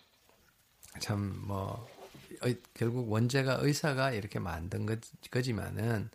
참 1.00 1.42
뭐 1.48 1.88
결국 2.74 3.12
원죄가 3.12 3.60
의사가 3.62 4.12
이렇게 4.12 4.40
만든 4.40 4.86
거, 4.86 4.96
거지만은 5.30 6.10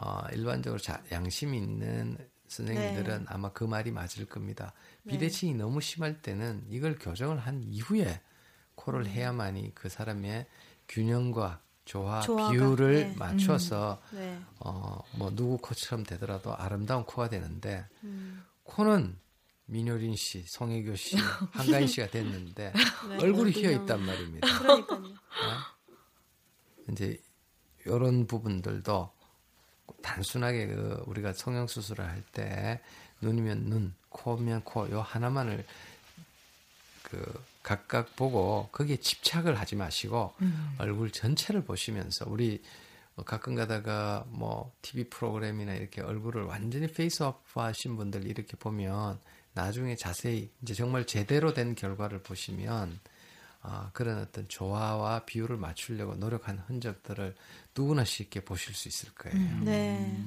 어, 0.00 0.20
일반적으로 0.32 0.80
자, 0.80 1.02
양심 1.12 1.54
있는 1.54 2.16
선생님들은 2.52 3.26
아마 3.28 3.52
그 3.52 3.64
말이 3.64 3.90
맞을 3.90 4.26
겁니다. 4.26 4.72
비대칭이 5.08 5.54
너무 5.54 5.80
심할 5.80 6.20
때는 6.22 6.64
이걸 6.68 6.96
교정을 6.98 7.38
한 7.38 7.62
이후에 7.62 8.20
코를 8.74 9.06
해야만이 9.06 9.74
그 9.74 9.88
사람의 9.88 10.46
균형과 10.88 11.60
조화, 11.84 12.20
조화가, 12.20 12.50
비율을 12.52 12.94
네. 12.94 13.14
맞춰서 13.16 14.00
네. 14.12 14.40
어, 14.60 15.02
뭐 15.16 15.30
누구 15.34 15.58
코처럼 15.58 16.04
되더라도 16.04 16.54
아름다운 16.54 17.04
코가 17.04 17.28
되는데 17.28 17.86
음. 18.04 18.44
코는 18.64 19.18
민효린 19.66 20.14
씨, 20.16 20.44
송혜교 20.46 20.96
씨, 20.96 21.16
한가인 21.52 21.86
씨가 21.86 22.10
됐는데 22.10 22.72
네, 23.08 23.16
얼굴이 23.18 23.52
휘어 23.52 23.70
있단 23.72 24.04
말입니다. 24.04 24.58
그러니까요. 24.58 25.02
이제 26.90 27.20
이런 27.86 28.26
부분들도 28.26 29.10
단순하게 30.02 30.66
그 30.68 31.02
우리가 31.06 31.32
성형 31.32 31.66
수술을 31.66 32.04
할 32.06 32.22
때 32.32 32.80
눈이면 33.20 33.64
눈, 33.68 33.94
코면 34.08 34.62
코 34.64 34.88
요 34.90 35.00
하나만을 35.00 35.64
그 37.04 37.44
각각 37.62 38.16
보고 38.16 38.68
거기에 38.72 38.96
집착을 38.96 39.58
하지 39.58 39.76
마시고 39.76 40.34
얼굴 40.78 41.10
전체를 41.10 41.64
보시면서 41.64 42.24
우리 42.28 42.62
뭐 43.14 43.24
가끔 43.24 43.54
가다가 43.54 44.24
뭐 44.28 44.72
TV 44.82 45.04
프로그램이나 45.04 45.74
이렇게 45.74 46.00
얼굴을 46.00 46.44
완전히 46.44 46.86
face 46.88 47.20
off 47.20 47.44
하신 47.54 47.96
분들 47.96 48.26
이렇게 48.26 48.56
보면 48.56 49.20
나중에 49.52 49.94
자세히 49.96 50.50
이제 50.62 50.74
정말 50.74 51.06
제대로 51.06 51.52
된 51.52 51.74
결과를 51.74 52.22
보시면 52.22 52.98
아, 53.62 53.90
그런 53.92 54.18
어떤 54.18 54.48
조화와 54.48 55.24
비율을 55.24 55.56
맞추려고 55.56 56.16
노력한 56.16 56.58
흔적들을 56.66 57.34
누구나 57.76 58.04
쉽게 58.04 58.40
보실 58.44 58.74
수 58.74 58.88
있을 58.88 59.14
거예요. 59.14 59.64
네. 59.64 60.24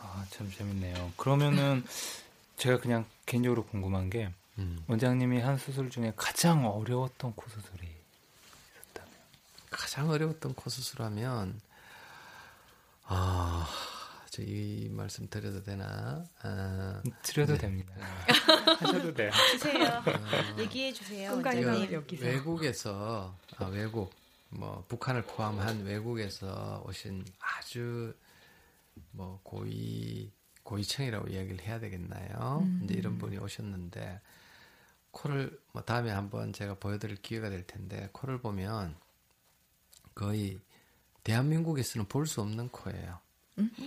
아, 0.00 0.24
참 0.30 0.50
재밌네요. 0.50 1.12
그러면은 1.16 1.84
제가 2.56 2.78
그냥 2.78 3.04
개인적으로 3.26 3.64
궁금한 3.66 4.10
게 4.10 4.30
음. 4.58 4.82
원장님이 4.86 5.40
한 5.40 5.58
수술 5.58 5.90
중에 5.90 6.12
가장 6.16 6.66
어려웠던 6.66 7.34
코 7.34 7.48
수술이 7.48 7.88
있었다면 8.74 9.12
가장 9.70 10.10
어려웠던 10.10 10.54
코 10.54 10.70
수술하면 10.70 11.60
아, 13.06 13.68
저이 14.30 14.88
말씀 14.90 15.28
드려도 15.28 15.62
되나? 15.62 16.24
아, 16.42 17.02
드려도 17.22 17.56
됩니다. 17.58 17.92
하셔도 18.80 19.12
돼요. 19.12 19.30
주세요. 19.52 20.02
얘기해 20.58 20.92
주세요. 20.92 21.30
건강이 21.32 21.64
원장님. 21.64 21.90
네, 21.90 21.94
여기서. 21.96 22.24
외국에서 22.24 23.36
아, 23.58 23.66
외국 23.66 24.12
뭐 24.48 24.84
북한을 24.88 25.22
포함한 25.22 25.84
외국에서 25.84 26.82
오신 26.86 27.24
아주 27.40 28.14
뭐 29.10 29.40
고위 29.42 30.32
고위층이라고 30.62 31.28
이야기를 31.28 31.60
해야 31.62 31.78
되겠나요? 31.78 32.60
음. 32.62 32.80
이제 32.84 32.94
이런 32.94 33.18
분이 33.18 33.36
오셨는데 33.38 34.20
코를 35.14 35.58
뭐 35.72 35.82
다음에 35.82 36.10
한번 36.10 36.52
제가 36.52 36.74
보여드릴 36.74 37.16
기회가 37.22 37.48
될 37.48 37.66
텐데 37.66 38.08
코를 38.12 38.38
보면 38.40 38.96
거의 40.14 40.60
대한민국에서는 41.22 42.06
볼 42.08 42.26
수 42.26 42.40
없는 42.42 42.68
코예요. 42.68 43.18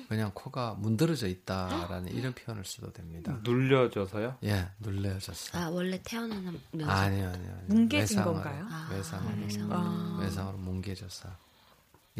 그냥 0.08 0.32
코가 0.34 0.76
문드러져 0.76 1.28
있다라는 1.28 2.14
이런 2.14 2.34
표현을 2.34 2.64
써도 2.64 2.92
됩니다. 2.94 3.38
눌려져서요? 3.44 4.38
예, 4.46 4.70
눌려졌어. 4.80 5.58
아 5.60 5.68
원래 5.70 6.02
태어나면서 6.02 6.58
아니요, 6.74 7.28
아니요. 7.30 7.30
아니요. 7.30 7.60
뭉개진 7.68 8.18
외상으로, 8.20 8.34
건가요? 8.34 8.66
아, 8.72 8.90
외상으로, 8.94 9.42
외상으로. 9.42 9.76
아. 9.78 10.18
외상으로 10.22 10.58
뭉개져서. 10.58 11.30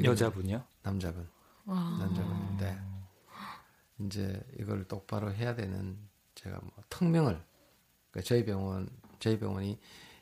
여자분이요? 0.04 0.62
남자분. 0.84 1.28
남자분인데 1.66 2.82
이제 4.00 4.42
이걸 4.60 4.84
똑바로 4.84 5.34
해야 5.34 5.56
되는 5.56 5.98
제가 6.36 6.60
뭐 6.62 6.72
특명을 6.90 7.42
그러니까 8.18 8.22
저희 8.24 8.44
병원 8.44 8.90
저희 9.20 9.38
병원이 9.40 9.78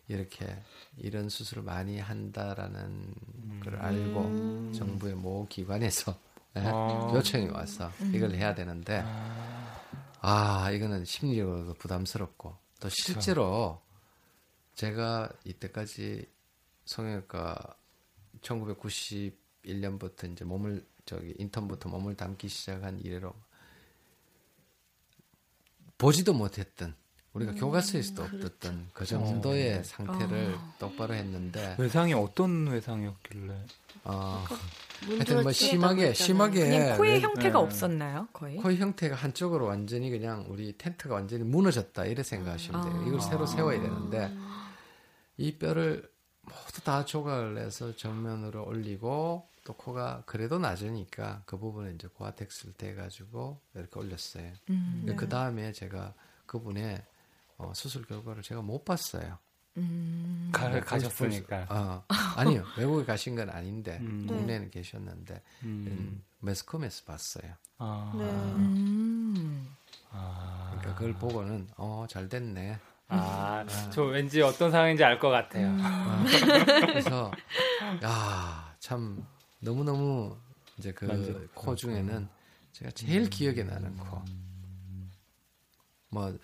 이렇게 0.09 0.61
이런 0.97 1.29
수술을 1.29 1.63
많이 1.63 1.97
한다라는 1.99 3.15
걸 3.63 3.77
알고 3.77 4.73
정부의 4.73 5.15
모 5.15 5.47
기관에서 5.47 6.15
예, 6.57 6.61
아. 6.61 7.11
요청이 7.13 7.47
와서 7.47 7.91
이걸 8.13 8.31
해야 8.35 8.53
되는데 8.53 9.01
아. 10.21 10.69
이거는 10.71 11.05
심리적으로도 11.05 11.75
부담스럽고 11.75 12.57
또 12.79 12.89
실제로 12.89 13.81
제가 14.73 15.31
이때까지 15.45 16.27
성형외과 16.85 17.77
1991년부터 18.41 20.31
이제 20.31 20.43
몸을 20.43 20.85
저기 21.05 21.33
인턴부터 21.37 21.89
몸을 21.89 22.15
담기 22.15 22.47
시작한 22.49 22.99
이래로 22.99 23.33
보지도 25.97 26.33
못했던 26.33 26.95
우리가 27.35 27.53
교과서에서도 27.53 28.23
없었던 28.23 28.89
그 28.93 29.05
정도의 29.05 29.83
상태를 29.83 30.57
똑바로 30.79 31.13
했는데 31.13 31.75
외상이 31.77 32.13
어떤 32.13 32.67
외상이었길래? 32.67 33.53
어, 34.05 34.45
하여튼 35.05 35.43
뭐 35.43 35.51
심하게 35.51 36.13
심하게 36.13 36.59
그냥 36.69 36.97
코의 36.97 37.11
왜- 37.15 37.19
형태가 37.19 37.59
네. 37.59 37.65
없었나요? 37.65 38.27
거의? 38.31 38.55
코의 38.57 38.77
형태가 38.77 39.15
한쪽으로 39.17 39.65
완전히 39.65 40.09
그냥 40.11 40.45
우리 40.47 40.77
텐트가 40.77 41.13
완전히 41.13 41.43
무너졌다 41.43 42.05
이렇게 42.05 42.23
생각하시면 42.23 42.81
돼요. 42.83 43.03
이걸 43.07 43.19
새로 43.21 43.45
세워야 43.45 43.81
되는데 43.81 44.33
이 45.37 45.57
뼈를 45.57 46.09
모두 46.43 46.81
다 46.85 47.03
조각을 47.03 47.55
내서 47.55 47.93
정면으로 47.97 48.65
올리고 48.65 49.45
또 49.65 49.73
코가 49.73 50.23
그래도 50.25 50.57
낮으니까 50.59 51.41
그 51.45 51.57
부분에 51.57 51.91
이제 51.95 52.07
고아텍스를 52.13 52.73
대가지고 52.77 53.59
이렇게 53.73 53.99
올렸어요. 53.99 54.51
음. 54.69 55.13
그 55.17 55.27
다음에 55.27 55.73
제가 55.73 56.13
그분의 56.45 57.03
어, 57.57 57.71
수술 57.75 58.03
결과를 58.05 58.41
제가 58.43 58.62
못 58.62 58.83
봤어요. 58.85 59.38
음. 59.77 60.50
가, 60.53 60.69
뭐 60.69 60.79
가셨으니까. 60.79 61.67
어, 61.69 62.03
아니요 62.38 62.63
외국에 62.77 63.05
가신 63.05 63.35
건 63.35 63.50
아닌데 63.50 63.97
음. 64.01 64.25
국내에는 64.27 64.69
계셨는데 64.71 65.41
음. 65.63 65.85
음, 65.88 66.24
매스컴에서 66.39 67.03
봤어요. 67.05 67.53
아. 67.77 68.13
네. 68.17 68.24
음. 68.24 69.75
아. 70.12 70.69
그러니까 70.79 70.95
그걸 70.95 71.13
보고는 71.15 71.67
어 71.77 72.05
잘 72.09 72.29
됐네. 72.29 72.79
아, 73.07 73.63
저 73.91 74.03
왠지 74.03 74.41
어떤 74.41 74.71
상황인지 74.71 75.03
알 75.03 75.19
것 75.19 75.29
같아요. 75.29 75.67
아, 75.81 76.24
그래서 76.88 77.31
야 78.03 78.74
참 78.79 79.25
너무 79.59 79.83
너무 79.83 80.35
이제 80.77 80.91
그. 80.91 81.50
코 81.53 81.75
중에는 81.75 82.27
제가 82.71 82.91
제일 82.91 83.29
기억에 83.29 83.63
나는 83.63 83.95
코. 83.97 84.21
뭐 86.09 86.38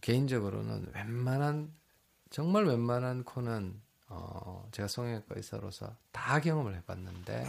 개인적으로는 0.00 0.92
웬만한 0.94 1.72
정말 2.30 2.64
웬만한 2.66 3.24
코는 3.24 3.80
어 4.08 4.68
제가 4.70 4.86
성형외과 4.86 5.26
의사로서 5.30 5.96
다 6.12 6.38
경험을 6.40 6.76
해봤는데 6.76 7.44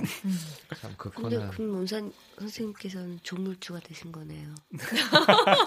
참그 0.81 1.11
근데 1.11 1.37
코는 1.37 1.49
군 1.51 1.69
원산 1.75 2.11
선생님께서는 2.39 3.19
조물주가 3.21 3.79
되신 3.81 4.11
거네요. 4.11 4.55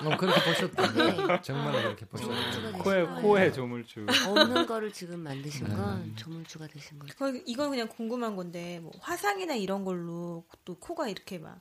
어, 0.05 0.17
그렇게 0.17 0.41
보셨던데 0.45 1.17
네. 1.27 1.41
정말 1.43 1.73
그렇게 1.83 2.07
보셨던데 2.07 2.51
되신 2.51 2.79
코에 2.83 3.05
거예요. 3.05 3.23
코에 3.23 3.53
조물주. 3.53 4.07
없는 4.29 4.67
거를 4.67 4.93
지금 4.93 5.21
만드신 5.21 5.69
네. 5.69 5.75
건 5.77 6.17
조물주가 6.17 6.67
되신 6.67 6.99
거죠. 6.99 7.15
그- 7.17 7.41
이건 7.47 7.71
그냥 7.71 7.87
궁금한 7.89 8.35
건데 8.35 8.81
뭐 8.81 8.91
화상이나 9.01 9.55
이런 9.55 9.85
걸로 9.85 10.45
또 10.65 10.77
코가 10.77 11.09
이렇게 11.09 11.39
막 11.39 11.61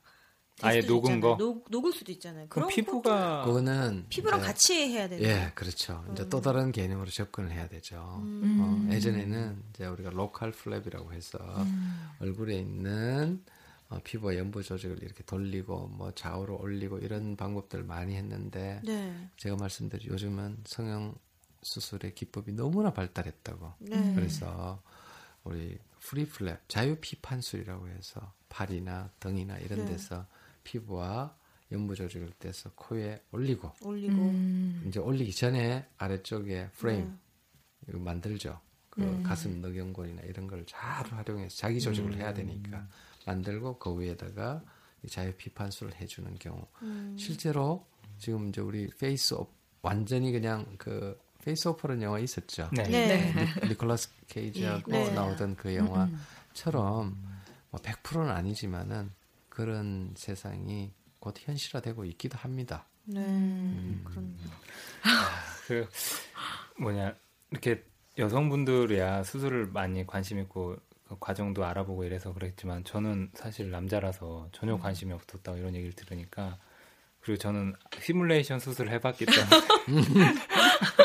아예 0.61 0.81
녹은 0.81 1.15
있잖아요. 1.15 1.21
거? 1.21 1.37
녹, 1.37 1.65
녹을 1.69 1.93
수도 1.93 2.11
있잖아요. 2.11 2.47
그럼 2.49 2.69
피부가 2.69 3.43
그거는 3.45 4.05
피부랑 4.09 4.39
이제 4.39 4.47
같이 4.47 4.73
해야 4.89 5.07
되는 5.07 5.23
예, 5.23 5.51
그렇죠. 5.55 6.03
이제 6.11 6.27
또 6.29 6.41
다른 6.41 6.71
개념으로 6.71 7.09
접근을 7.09 7.51
해야 7.51 7.67
되죠. 7.67 8.19
음. 8.23 8.87
어, 8.89 8.93
예전에는 8.93 9.63
이제 9.73 9.85
우리가 9.85 10.09
로컬 10.09 10.51
플랩이라고 10.51 11.13
해서 11.13 11.37
얼굴에 12.19 12.57
있는 12.57 13.43
어, 13.89 13.99
피부와 14.03 14.37
연부 14.37 14.61
조직을 14.61 15.01
이렇게 15.01 15.23
돌리고 15.23 15.87
뭐 15.87 16.11
좌우로 16.13 16.59
올리고 16.61 16.99
이런 16.99 17.35
방법들을 17.35 17.83
많이 17.83 18.15
했는데 18.15 18.81
네. 18.83 19.29
제가 19.37 19.55
말씀드린 19.55 20.11
요즘은 20.11 20.57
성형 20.65 21.15
수술의 21.63 22.15
기법이 22.15 22.53
너무나 22.53 22.91
발달했다고. 22.91 23.73
네. 23.79 24.13
그래서 24.15 24.81
우리 25.43 25.77
free 26.01 26.27
flap 26.27 26.59
자유 26.67 26.95
피판술이라고 27.01 27.87
해서 27.89 28.33
팔이나 28.47 29.09
등이나 29.19 29.57
이런 29.57 29.79
네. 29.79 29.91
데서 29.91 30.25
피부와 30.73 31.35
연부 31.71 31.95
조직을 31.95 32.31
떼서 32.39 32.71
코에 32.75 33.21
올리고 33.31 33.71
올리고 33.81 34.13
음. 34.15 34.83
이제 34.87 34.99
올리기 34.99 35.31
전에 35.33 35.87
아래쪽에 35.97 36.69
프레임 36.73 37.05
네. 37.05 37.89
이거 37.89 37.99
만들죠. 37.99 38.59
그 38.89 39.01
네. 39.01 39.23
가슴 39.23 39.61
늑연골이나 39.61 40.23
이런 40.23 40.47
걸 40.47 40.63
잘 40.65 41.05
활용해서 41.11 41.55
자기 41.57 41.79
조직을 41.79 42.15
해야 42.15 42.33
되니까 42.33 42.87
만들고 43.25 43.77
그 43.79 43.99
위에다가 43.99 44.61
이 45.03 45.07
자유 45.07 45.33
피판술을 45.35 45.95
해주는 45.95 46.35
경우 46.39 46.67
음. 46.81 47.15
실제로 47.17 47.85
지금 48.17 48.49
이제 48.49 48.61
우리 48.61 48.87
face 48.99 49.29
off 49.29 49.51
완전히 49.81 50.31
그냥 50.31 50.65
그 50.77 51.17
Face 51.43 51.61
Off라는 51.61 52.01
영화 52.03 52.19
있었죠. 52.19 52.69
네. 52.73 52.83
네. 52.83 53.33
니- 53.63 53.69
니콜라스 53.69 54.09
케이지하고 54.27 54.91
네. 54.91 55.11
나오던 55.13 55.55
그 55.55 55.73
영화처럼 55.73 57.17
뭐 57.71 57.79
100%는 57.81 58.29
아니지만은 58.29 59.11
그런 59.49 60.13
세상이 60.15 60.91
곧 61.19 61.35
현실화되고 61.37 62.05
있기도 62.05 62.37
합니다. 62.37 62.87
네. 63.03 63.21
음. 63.21 64.01
그런 64.03 64.35
그 65.67 65.87
뭐냐 66.79 67.15
이렇게 67.51 67.83
여성분들이야 68.17 69.23
수술을 69.23 69.67
많이 69.67 70.05
관심 70.05 70.39
있고 70.39 70.77
그 71.07 71.15
과정도 71.19 71.65
알아보고 71.65 72.03
이래서 72.03 72.33
그랬지만 72.33 72.83
저는 72.83 73.31
사실 73.33 73.71
남자라서 73.71 74.49
전혀 74.51 74.77
관심이 74.77 75.11
없었다고 75.11 75.57
이런 75.57 75.75
얘기를 75.75 75.93
들으니까 75.93 76.59
그리고 77.21 77.37
저는 77.39 77.73
시뮬레이션 77.99 78.59
수술을 78.59 78.91
해봤기 78.91 79.25
때문에 79.25 80.33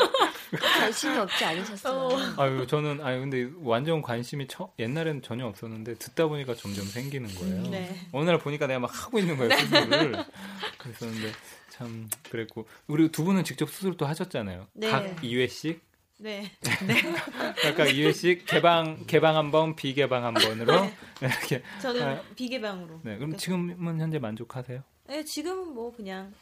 관심이 0.85 1.17
없지 1.17 1.45
않으셨어요. 1.45 2.35
아유 2.37 2.67
저는 2.67 3.01
아유 3.01 3.19
근데 3.19 3.49
완전 3.61 4.01
관심이 4.01 4.47
처, 4.47 4.71
옛날에는 4.79 5.21
전혀 5.21 5.45
없었는데 5.45 5.95
듣다 5.95 6.27
보니까 6.27 6.55
점점 6.55 6.85
생기는 6.85 7.33
거예요. 7.35 7.61
네. 7.63 7.95
어느 8.11 8.29
날 8.29 8.37
보니까 8.39 8.67
내가 8.67 8.79
막 8.79 8.91
하고 8.93 9.19
있는 9.19 9.37
거예요 9.37 9.55
수술을. 9.57 10.25
그랬었는데 10.77 11.31
참 11.69 12.09
그랬고 12.29 12.67
우리 12.87 13.09
두 13.09 13.23
분은 13.23 13.43
직접 13.43 13.69
수술도 13.69 14.05
하셨잖아요. 14.05 14.67
네. 14.73 14.89
각 14.89 15.21
2회씩 15.21 15.79
네. 16.17 16.49
각각 17.61 17.87
2회씩 17.87 18.45
개방 18.45 19.05
개방 19.05 19.35
한 19.35 19.51
번, 19.51 19.75
비개방 19.75 20.23
한 20.23 20.33
번으로 20.33 20.89
이렇게. 21.21 21.61
저는 21.81 22.03
아, 22.03 22.21
비개방으로. 22.35 23.01
네, 23.03 23.17
그럼 23.17 23.35
지금은 23.35 23.99
현재 23.99 24.19
만족하세요? 24.19 24.81
네, 25.07 25.23
지금은 25.25 25.73
뭐 25.73 25.93
그냥 25.93 26.33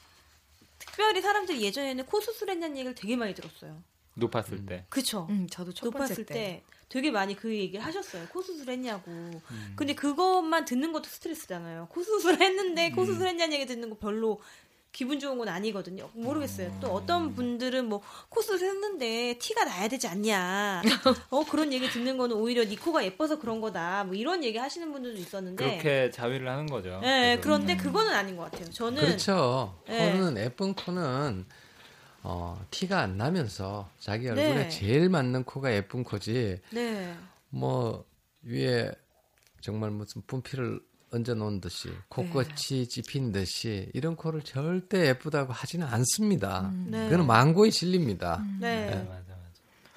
특별히 0.77 1.21
사람들이 1.21 1.61
예전에는 1.63 2.05
코 2.05 2.21
수술했냐는 2.21 2.77
얘기를 2.77 2.93
되게 2.93 3.15
많이 3.15 3.33
들었어요. 3.33 3.81
높았을 4.15 4.65
때. 4.65 4.85
그쵸? 4.89 5.27
음, 5.29 5.47
저도 5.49 5.73
첫 5.73 5.85
높았을 5.85 6.25
때. 6.25 6.33
때 6.33 6.63
되게 6.89 7.09
많이 7.09 7.35
그 7.35 7.53
얘기를 7.53 7.83
하셨어요. 7.83 8.27
코 8.29 8.41
수술 8.41 8.69
했냐고. 8.69 9.09
음. 9.09 9.41
근데 9.75 9.95
그것만 9.95 10.65
듣는 10.65 10.93
것도 10.93 11.05
스트레스잖아요. 11.05 11.87
코 11.89 12.03
수술 12.03 12.39
했는데 12.39 12.91
코 12.91 13.01
음. 13.01 13.05
수술 13.07 13.27
했냐는 13.27 13.53
얘기 13.53 13.65
듣는 13.65 13.89
거 13.89 13.97
별로 13.97 14.39
기분 14.93 15.19
좋은 15.19 15.39
건 15.39 15.49
아니거든요. 15.49 16.07
모르겠어요. 16.13 16.77
또 16.79 16.87
어떤 16.89 17.33
분들은 17.33 17.89
뭐 17.89 18.01
코수술 18.29 18.67
했는데 18.67 19.35
티가 19.39 19.65
나야 19.65 19.87
되지 19.87 20.07
않냐. 20.07 20.83
어 21.31 21.43
그런 21.45 21.73
얘기 21.73 21.89
듣는 21.89 22.15
거는 22.15 22.35
오히려 22.35 22.63
네 22.63 22.75
코가 22.75 23.03
예뻐서 23.03 23.39
그런 23.39 23.59
거다. 23.59 24.03
뭐 24.03 24.13
이런 24.13 24.43
얘기 24.43 24.59
하시는 24.59 24.91
분들도 24.91 25.17
있었는데. 25.19 25.65
그렇게 25.65 26.11
자위를 26.11 26.47
하는 26.47 26.67
거죠. 26.67 26.99
네, 27.01 27.37
그래서. 27.37 27.41
그런데 27.41 27.75
그거는 27.75 28.13
아닌 28.13 28.37
것 28.37 28.51
같아요. 28.51 28.69
저는 28.69 29.01
그렇죠. 29.01 29.75
네. 29.87 30.11
코는 30.11 30.37
예쁜 30.37 30.75
코는 30.75 31.45
어, 32.23 32.65
티가 32.71 33.01
안 33.01 33.17
나면서 33.17 33.89
자기 33.99 34.29
얼굴에 34.29 34.53
네. 34.55 34.69
제일 34.69 35.09
맞는 35.09 35.43
코가 35.43 35.73
예쁜 35.73 36.03
코지. 36.03 36.61
네, 36.71 37.15
뭐 37.49 38.05
위에 38.43 38.91
정말 39.61 39.91
무슨 39.91 40.21
분필을 40.25 40.79
얹어 41.11 41.35
놓은 41.35 41.61
듯이 41.61 41.89
코끝이 42.09 42.87
찝힌 42.87 43.31
듯이 43.31 43.89
이런 43.93 44.15
코를 44.15 44.41
절대 44.41 45.07
예쁘다고 45.09 45.53
하지는 45.53 45.85
않습니다. 45.85 46.71
네. 46.87 47.05
그거는 47.05 47.27
망고에 47.27 47.69
실립니다. 47.69 48.43
네. 48.59 48.87
맞아 48.87 49.05
맞아. 49.05 49.33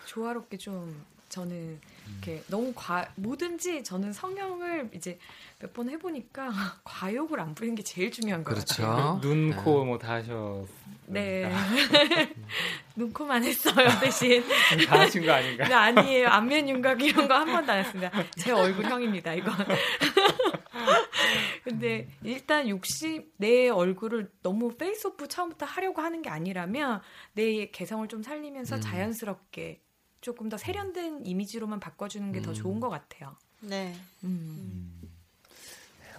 조화롭게 0.04 0.58
좀 0.58 1.04
저는 1.28 1.80
이렇게 2.12 2.42
너무 2.48 2.72
과 2.74 3.08
뭐든지 3.16 3.82
저는 3.84 4.12
성형을 4.12 4.90
이제 4.94 5.18
몇 5.58 5.72
번 5.72 5.88
해보니까 5.90 6.50
과욕을 6.84 7.40
안 7.40 7.54
부리는 7.54 7.74
게 7.74 7.82
제일 7.82 8.10
중요한 8.10 8.44
것 8.44 8.54
같아요. 8.54 8.86
그렇죠. 8.86 9.20
눈, 9.22 9.50
네. 9.50 9.56
코뭐 9.56 9.98
다 9.98 10.14
하셔. 10.14 10.64
네. 11.06 11.50
눈코만 12.96 13.44
했어요 13.44 13.88
대신. 14.00 14.42
다 14.86 15.00
하신 15.00 15.24
거 15.24 15.32
아닌가? 15.32 15.68
네, 15.68 15.74
아니에요. 15.74 16.28
안면 16.28 16.68
윤곽 16.68 17.02
이런 17.02 17.28
거 17.28 17.34
한 17.34 17.46
번도 17.46 17.72
안 17.72 17.78
했습니다. 17.78 18.10
제 18.36 18.52
얼굴형입니다, 18.52 19.34
이거. 19.34 19.50
근데 21.64 22.08
일단 22.22 22.68
욕심, 22.68 23.24
내 23.36 23.68
얼굴을 23.68 24.30
너무 24.42 24.76
face 24.76 25.06
off 25.06 25.28
처음부터 25.28 25.66
하려고 25.66 26.02
하는 26.02 26.22
게 26.22 26.30
아니라면 26.30 27.00
내 27.34 27.70
개성을 27.70 28.06
좀 28.08 28.22
살리면서 28.22 28.76
음. 28.76 28.80
자연스럽게 28.80 29.80
조금 30.20 30.48
더 30.48 30.56
세련된 30.56 31.24
이미지로만 31.24 31.80
바꿔주는 31.80 32.32
게 32.32 32.39
더 32.39 32.50
음. 32.50 32.54
좋은 32.54 32.80
것 32.80 32.88
같아요. 32.88 33.36
네. 33.60 33.94
음. 34.24 34.92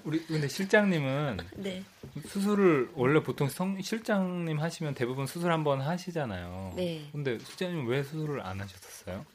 우리 0.04 0.24
근데 0.26 0.48
실장님은 0.48 1.38
네. 1.58 1.84
수술을 2.28 2.92
원래 2.94 3.22
보통 3.22 3.50
성 3.50 3.82
실장님 3.82 4.58
하시면 4.60 4.94
대부분 4.94 5.26
수술 5.28 5.52
한 5.52 5.64
번 5.64 5.82
하시잖아요. 5.82 6.74
네. 6.78 7.10
근데 7.12 7.38
실장님 7.40 7.88
왜 7.88 8.04
수술을 8.04 8.42
안 8.42 8.62
하셨었어요? 8.62 9.26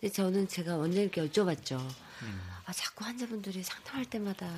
근데 0.00 0.12
저는 0.12 0.48
제가 0.48 0.76
원장님께 0.76 1.28
여쭤봤죠. 1.28 1.78
음. 1.80 2.40
아, 2.64 2.72
자꾸 2.72 3.04
환자분들이 3.04 3.62
상담할 3.62 4.06
때마다 4.06 4.48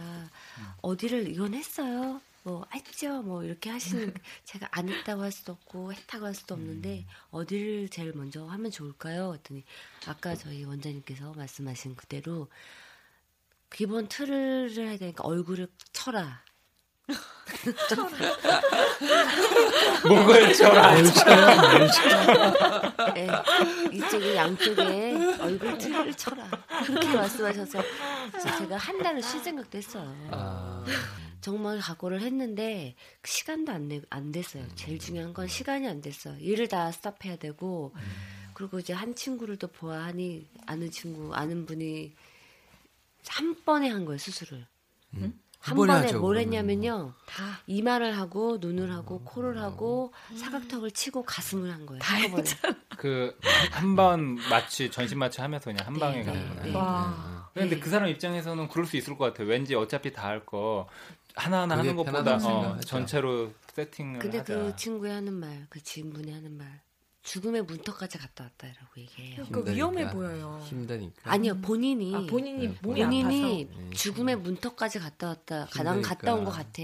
어디를 0.82 1.28
이건 1.28 1.54
했어요? 1.54 2.20
뭐 2.44 2.64
했죠? 2.74 3.22
뭐 3.22 3.42
이렇게 3.42 3.70
하시는 3.70 4.12
제가 4.44 4.68
안 4.70 4.88
했다고 4.90 5.22
할 5.22 5.32
수도 5.32 5.52
없고 5.52 5.94
했다고 5.94 6.26
할 6.26 6.34
수도 6.34 6.52
없는데 6.54 7.06
어디를 7.30 7.88
제일 7.88 8.12
먼저 8.14 8.44
하면 8.44 8.70
좋을까요? 8.70 9.32
했더니 9.32 9.64
아까 10.06 10.34
저희 10.36 10.62
원장님께서 10.64 11.32
말씀하신 11.32 11.96
그대로 11.96 12.48
기본 13.72 14.08
틀을 14.08 14.70
해야 14.76 14.98
되니까 14.98 15.24
얼굴을 15.24 15.68
쳐라. 15.92 16.44
목을 20.06 20.52
쳐라. 20.54 20.96
예, 23.16 23.28
이쪽에 23.90 24.36
양쪽에 24.36 25.14
얼굴 25.40 25.78
틀을 25.78 26.14
쳐라. 26.14 26.46
그렇게 26.86 27.08
말씀하셔서 27.14 27.82
제가 28.58 28.76
한 28.76 28.98
달을 29.02 29.22
쉴 29.22 29.40
생각도 29.40 29.78
했어요. 29.78 30.14
아, 30.30 30.84
정말 31.44 31.78
각오를 31.78 32.22
했는데 32.22 32.96
시간도 33.22 33.70
안, 33.70 33.86
내, 33.88 34.00
안 34.08 34.32
됐어요. 34.32 34.66
제일 34.76 34.98
중요한 34.98 35.34
건 35.34 35.46
시간이 35.46 35.86
안 35.86 36.00
됐어요. 36.00 36.38
일을 36.38 36.68
다 36.68 36.90
스탑해야 36.90 37.36
되고 37.36 37.92
그리고 38.54 38.78
이제 38.78 38.94
한 38.94 39.14
친구를 39.14 39.58
또 39.58 39.66
보아하니 39.66 40.48
아는 40.66 40.90
친구 40.90 41.34
아는 41.34 41.66
분이 41.66 42.14
한 43.28 43.62
번에 43.62 43.90
한 43.90 44.06
거예요 44.06 44.16
수술을. 44.16 44.66
음. 45.16 45.38
한 45.58 45.76
번에 45.76 45.92
하죠, 45.92 46.20
뭘. 46.20 46.38
했냐면요. 46.38 47.12
이마를 47.66 48.16
하고 48.16 48.56
눈을 48.58 48.90
하고 48.90 49.20
코를 49.20 49.60
하고 49.60 50.14
사각턱을 50.34 50.92
치고 50.92 51.24
가슴을 51.24 51.70
한 51.70 51.84
거예요. 51.84 52.02
한꺼번에. 52.02 52.48
그한 52.96 53.96
번 53.96 54.36
마취 54.48 54.90
전신 54.90 55.18
마취 55.18 55.42
하면서 55.42 55.64
그냥 55.70 55.86
한 55.86 55.92
네, 55.92 56.00
방에 56.00 56.18
네, 56.20 56.24
가는 56.24 56.48
거예요. 56.48 56.62
네. 56.64 57.33
와. 57.56 57.62
근데 57.62 57.76
네. 57.76 57.80
그 57.80 57.88
사람 57.90 58.08
입장에서는 58.08 58.68
그럴 58.68 58.86
수 58.86 58.96
있을 58.96 59.16
것 59.16 59.24
같아요. 59.26 59.48
왠지 59.48 59.74
어차피 59.74 60.12
다 60.12 60.24
할 60.28 60.44
거 60.44 60.88
하나하나 61.36 61.78
하는 61.78 61.96
것보다 61.96 62.36
어. 62.36 62.78
전체로 62.80 63.52
세팅을 63.72 64.20
근데 64.20 64.38
하자. 64.38 64.54
그 64.54 64.76
친구의 64.76 65.12
하는 65.12 65.32
말, 65.32 65.66
그 65.68 65.82
지인분이 65.82 66.30
하는 66.32 66.56
말, 66.56 66.80
죽음의 67.22 67.62
문턱까지 67.62 68.18
갔다 68.18 68.44
왔다라고 68.44 69.00
얘기해요. 69.00 69.34
그러니까 69.46 69.58
힘드니까. 69.58 69.72
위험해 69.72 70.10
보여요. 70.12 70.60
힘드니까. 70.64 71.32
아니요, 71.32 71.56
본인이 71.60 72.14
아, 72.14 72.20
본인이 72.28 72.68
네, 72.68 72.74
몸이 72.82 73.00
본인이 73.02 73.42
아파서. 73.42 73.80
네, 73.80 73.90
죽음의 73.94 74.36
문턱까지 74.36 74.98
갔다 75.00 75.28
왔다, 75.28 75.66
가장 75.72 75.96
힘드니까. 75.96 76.14
갔다 76.14 76.34
온 76.34 76.44
것 76.44 76.50
같아. 76.52 76.82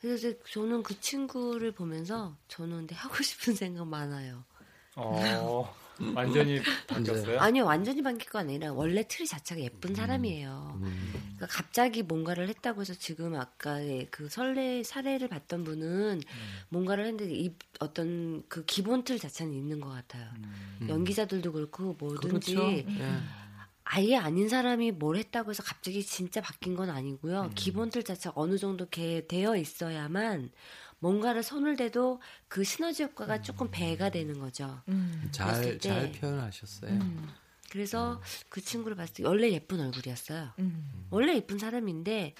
그래서 0.00 0.28
저는 0.50 0.82
그 0.82 0.98
친구를 1.00 1.72
보면서 1.72 2.36
저는 2.48 2.78
근데 2.78 2.94
하고 2.94 3.22
싶은 3.22 3.54
생각 3.54 3.86
많아요. 3.86 4.44
어, 4.96 5.74
완전히 6.14 6.60
바뀌었어요. 6.86 7.40
아니요, 7.40 7.64
완전히 7.64 8.02
바뀔 8.02 8.28
거 8.28 8.38
아니라 8.38 8.72
원래 8.72 9.04
틀 9.06 9.26
자체가 9.26 9.60
예쁜 9.60 9.94
사람이에요. 9.94 10.78
음, 10.82 11.12
그러니까 11.12 11.46
갑자기 11.48 12.02
뭔가를 12.02 12.48
했다고 12.48 12.80
해서 12.80 12.94
지금 12.94 13.34
아까의 13.34 14.08
그 14.10 14.28
설레 14.28 14.82
사례를 14.82 15.28
봤던 15.28 15.64
분은 15.64 16.20
뭔가를 16.68 17.06
했는데 17.06 17.34
이 17.34 17.54
어떤 17.78 18.42
그 18.48 18.64
기본 18.64 19.04
틀 19.04 19.18
자체는 19.18 19.52
있는 19.52 19.80
것 19.80 19.90
같아요. 19.90 20.28
음. 20.36 20.86
연기자들도 20.88 21.52
그렇고 21.52 21.96
뭐든지 21.98 22.28
그렇죠. 22.28 22.70
예. 22.70 22.84
아예 23.92 24.14
아닌 24.16 24.48
사람이 24.48 24.92
뭘 24.92 25.16
했다고 25.16 25.50
해서 25.50 25.64
갑자기 25.64 26.04
진짜 26.04 26.40
바뀐 26.40 26.76
건 26.76 26.90
아니고요. 26.90 27.42
음. 27.42 27.50
기본 27.56 27.90
틀 27.90 28.04
자체가 28.04 28.34
어느 28.36 28.56
정도 28.56 28.88
개 28.88 29.26
되어 29.26 29.56
있어야만 29.56 30.50
뭔가를 31.00 31.42
손을 31.42 31.76
대도 31.76 32.20
그 32.48 32.62
시너지 32.62 33.02
효과가 33.02 33.42
조금 33.42 33.68
배가 33.70 34.10
되는 34.10 34.38
거죠. 34.38 34.80
음. 34.88 35.28
잘, 35.32 35.78
잘 35.78 36.12
표현하셨어요. 36.12 36.92
음. 36.92 37.28
그래서 37.70 38.20
그 38.48 38.60
친구를 38.60 38.96
봤을 38.96 39.14
때 39.14 39.24
원래 39.24 39.50
예쁜 39.50 39.80
얼굴이었어요. 39.80 40.52
음. 40.58 41.06
원래 41.10 41.34
예쁜 41.36 41.58
사람인데 41.58 42.34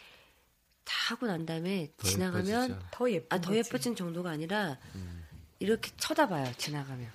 다 0.84 0.94
하고 1.10 1.26
난 1.26 1.46
다음에 1.46 1.88
더 1.96 2.06
지나가면 2.06 2.46
예뻐지죠. 2.46 2.88
더 2.90 3.10
예쁜 3.10 3.36
아 3.36 3.40
더. 3.40 3.56
예뻐진 3.56 3.96
정도가 3.96 4.30
아니라 4.30 4.76
음. 4.94 5.24
이렇게 5.58 5.90
쳐다봐요. 5.96 6.52
지나가면 6.58 7.08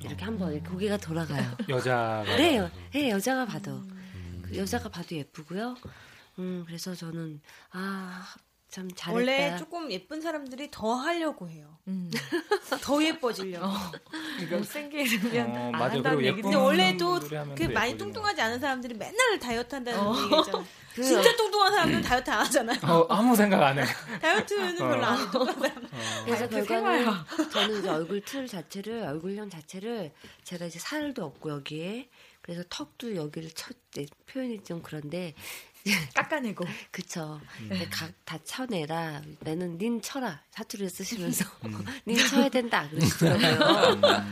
이렇게 0.00 0.24
한번 0.24 0.52
이렇게 0.52 0.68
고개가 0.68 0.96
돌아가요. 0.96 1.56
여자가 1.68 2.24
네, 2.36 2.56
여, 2.56 2.70
네 2.92 3.10
여자가 3.10 3.46
봐도 3.46 3.72
음. 3.72 4.42
그 4.44 4.56
여자가 4.56 4.88
봐도 4.88 5.14
예쁘고요. 5.14 5.76
음 6.38 6.64
그래서 6.66 6.94
저는 6.94 7.40
아 7.70 8.34
참 8.68 8.88
잘했다. 8.94 9.12
원래 9.12 9.56
조금 9.56 9.90
예쁜 9.90 10.20
사람들이 10.20 10.68
더 10.70 10.94
하려고 10.94 11.48
해요. 11.48 11.78
음. 11.88 12.10
더 12.82 13.02
예뻐지려고. 13.02 13.66
못생기면 14.50 15.56
어, 15.56 15.70
안. 15.72 15.90
한다는 15.90 16.24
얘기 16.24 16.42
근데 16.42 16.56
원래도 16.56 17.18
그더 17.18 17.72
많이 17.72 17.96
뚱뚱하지 17.96 18.40
않은 18.40 18.60
사람들이 18.60 18.94
맨날 18.94 19.38
다이어트 19.38 19.74
한다는 19.74 19.98
어. 20.00 20.14
얘기잖아요. 20.14 20.64
그 20.94 21.02
진짜 21.02 21.34
뚱뚱한 21.36 21.72
사람들은 21.72 22.02
다이어트 22.02 22.30
안 22.30 22.40
하잖아요. 22.40 22.78
어, 22.82 23.06
아무 23.08 23.34
생각 23.34 23.62
안 23.62 23.78
해. 23.78 23.84
다이어트는 24.20 24.76
별로 24.76 25.04
안 25.04 25.16
해. 25.18 25.22
뚱뚱한 25.30 25.60
사람. 25.60 25.88
그래서 26.24 26.48
다이어트 26.48 26.68
결과는. 26.68 27.06
저는 27.52 27.78
이제 27.78 27.88
얼굴 27.88 28.20
틀 28.22 28.46
자체를 28.46 29.02
얼굴형 29.04 29.48
자체를 29.48 30.12
제가 30.44 30.66
이제 30.66 30.78
살도 30.78 31.24
없고 31.24 31.50
여기에 31.50 32.10
그래서 32.42 32.62
턱도 32.70 33.14
여기를 33.14 33.50
쳐 33.50 33.72
네, 33.94 34.06
표현이 34.26 34.64
좀 34.64 34.80
그런데 34.82 35.34
깎아내고. 36.14 36.64
그쵸. 36.90 37.40
음. 37.60 37.68
근데 37.68 37.88
각, 37.88 38.12
다 38.24 38.38
쳐내라. 38.42 39.22
나는 39.40 39.78
닌 39.78 40.00
쳐라. 40.00 40.42
사투리를 40.50 40.90
쓰시면서 40.90 41.44
음. 41.66 41.84
닌 42.06 42.16
쳐야 42.16 42.48
된다. 42.48 42.88
그러시더라고요. 42.88 44.24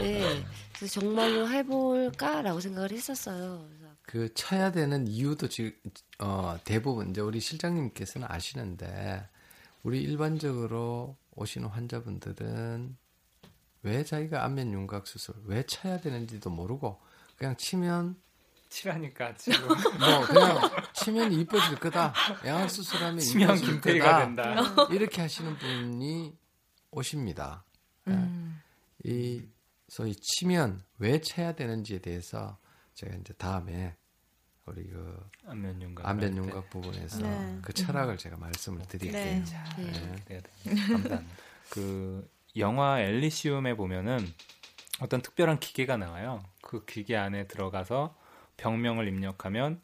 네. 0.00 0.44
그래서 0.76 1.00
정말로 1.00 1.48
해볼까라고 1.48 2.60
생각을 2.60 2.92
했었어요. 2.92 3.68
그래서 3.68 3.94
그 4.02 4.32
쳐야 4.34 4.72
되는 4.72 5.06
이유도 5.06 5.48
지금 5.48 5.72
어, 6.18 6.56
대부분 6.64 7.10
이제 7.10 7.20
우리 7.20 7.40
실장님께서는 7.40 8.26
아시는데 8.30 9.28
우리 9.82 10.00
일반적으로 10.02 11.16
오시는 11.34 11.68
환자분들은 11.68 12.96
왜 13.82 14.04
자기가 14.04 14.44
안면 14.44 14.72
윤곽 14.72 15.06
수술 15.06 15.34
왜 15.44 15.62
쳐야 15.64 16.00
되는지도 16.00 16.50
모르고 16.50 17.00
그냥 17.36 17.56
치면 17.56 18.16
칠하니까 18.68 19.34
지금 19.34 19.68
뭐 19.68 20.26
그냥 20.26 20.60
치면 20.92 21.32
이뻐질 21.32 21.78
거다 21.78 22.12
양악 22.44 22.70
수술하면 22.70 23.18
치면 23.18 23.80
거다 23.80 24.18
된다. 24.20 24.54
이렇게 24.90 25.22
하시는 25.22 25.56
분이 25.56 26.36
오십니다. 26.90 27.64
예. 28.08 28.12
음. 28.12 28.60
이 29.04 29.42
소위 29.88 30.14
치면 30.14 30.82
왜 30.98 31.20
쳐야 31.20 31.52
되는지에 31.52 32.00
대해서 32.00 32.58
제가 32.94 33.16
이제 33.16 33.32
다음에 33.34 33.96
우리 34.66 34.86
그 34.88 35.18
안면 35.46 35.80
윤곽. 35.80 36.06
안면 36.06 36.36
윤곽 36.36 36.68
부분에서 36.68 37.22
네. 37.22 37.58
그 37.62 37.72
철학을 37.72 38.18
제가 38.18 38.36
말씀을 38.36 38.82
드릴게요. 38.82 39.12
네. 39.22 39.44
네. 39.78 39.92
네, 40.26 40.40
네. 40.64 40.74
감사합니다. 40.74 41.22
그 41.70 42.28
영화 42.56 43.00
엘리시움에 43.00 43.74
보면은 43.76 44.26
어떤 45.00 45.22
특별한 45.22 45.60
기계가 45.60 45.96
나와요. 45.96 46.42
그 46.60 46.84
기계 46.84 47.16
안에 47.16 47.46
들어가서 47.46 48.17
병명을 48.58 49.08
입력하면 49.08 49.80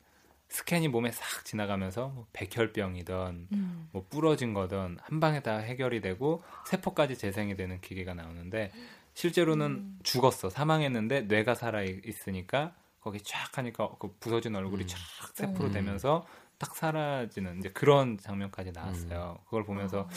스캔이 0.49 0.89
몸에 0.89 1.11
싹 1.11 1.45
지나가면서 1.45 2.09
뭐 2.09 2.27
백혈병이든 2.33 3.49
음. 3.53 3.89
뭐 3.93 4.07
부러진 4.09 4.53
거든 4.53 4.99
한 5.01 5.21
방에 5.21 5.41
다 5.41 5.57
해결이 5.57 6.01
되고 6.01 6.43
세포까지 6.67 7.17
재생이 7.17 7.57
되는 7.57 7.81
기계가 7.81 8.15
나오는데 8.15 8.71
실제로는 9.15 9.99
죽었어 10.03 10.51
사망했는데 10.51 11.23
뇌가 11.23 11.55
살아 11.55 11.83
있으니까 11.83 12.75
거기 13.01 13.21
쫙 13.21 13.59
하니까 13.59 13.91
그 13.99 14.15
부서진 14.21 14.55
얼굴이 14.55 14.85
음. 14.85 14.87
쫙 14.87 14.99
세포로 15.35 15.71
음. 15.71 15.73
되면서 15.73 16.27
딱 16.59 16.77
사라지는 16.77 17.59
이제 17.59 17.71
그런 17.71 18.17
장면까지 18.19 18.73
나왔어요. 18.73 19.41
그걸 19.45 19.65
보면서 19.65 20.09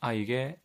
아 0.00 0.12
이게 0.12 0.58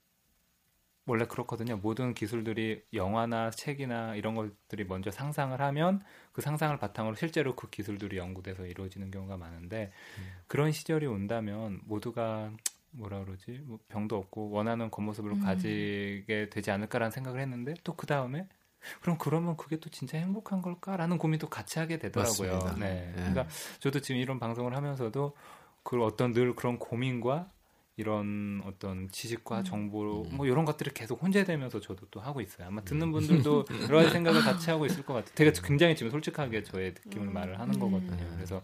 원래 1.09 1.25
그렇거든요. 1.25 1.77
모든 1.77 2.13
기술들이 2.13 2.83
영화나 2.93 3.49
책이나 3.49 4.15
이런 4.15 4.35
것들이 4.35 4.85
먼저 4.85 5.11
상상을 5.11 5.59
하면 5.59 6.01
그 6.31 6.41
상상을 6.41 6.77
바탕으로 6.77 7.15
실제로 7.15 7.55
그 7.55 7.69
기술들이 7.69 8.17
연구돼서 8.17 8.65
이루어지는 8.65 9.11
경우가 9.11 9.37
많은데 9.37 9.91
그런 10.47 10.71
시절이 10.71 11.05
온다면 11.05 11.81
모두가 11.85 12.51
뭐라 12.91 13.23
그러지 13.23 13.61
뭐 13.65 13.79
병도 13.87 14.15
없고 14.17 14.49
원하는 14.51 14.89
겉모습을 14.89 15.31
음. 15.31 15.41
가지게 15.41 16.49
되지 16.49 16.71
않을까라는 16.71 17.11
생각을 17.11 17.39
했는데 17.39 17.73
또 17.83 17.93
그 17.93 18.07
다음에 18.07 18.47
그럼 19.01 19.17
그러면 19.17 19.57
그게 19.57 19.77
또 19.77 19.89
진짜 19.89 20.17
행복한 20.17 20.61
걸까라는 20.61 21.17
고민도 21.17 21.49
같이 21.49 21.79
하게 21.79 21.97
되더라고요. 21.99 22.53
맞습니다. 22.53 22.79
네. 22.79 23.09
예. 23.09 23.13
그러니까 23.13 23.47
저도 23.79 23.99
지금 23.99 24.21
이런 24.21 24.39
방송을 24.39 24.75
하면서도 24.75 25.35
그 25.83 26.03
어떤 26.03 26.33
늘 26.33 26.55
그런 26.55 26.79
고민과 26.79 27.51
이런 27.99 28.61
어떤 28.65 29.09
지식과 29.11 29.63
정보 29.63 30.23
뭐 30.31 30.45
이런 30.45 30.63
것들을 30.63 30.93
계속 30.93 31.21
혼재되면서 31.21 31.81
저도 31.81 32.05
또 32.09 32.21
하고 32.21 32.39
있어요. 32.39 32.67
아마 32.67 32.81
듣는 32.81 33.11
분들도 33.11 33.65
여러 33.83 33.97
가지 33.97 34.11
생각을 34.11 34.41
같이 34.41 34.69
하고 34.69 34.85
있을 34.85 35.03
것 35.03 35.15
같아요. 35.15 35.35
되게 35.35 35.51
굉장히 35.61 35.97
지금 35.97 36.09
솔직하게 36.09 36.63
저의 36.63 36.93
느낌을 37.05 37.27
말을 37.27 37.59
하는 37.59 37.77
거거든요. 37.77 38.25
그래서 38.35 38.61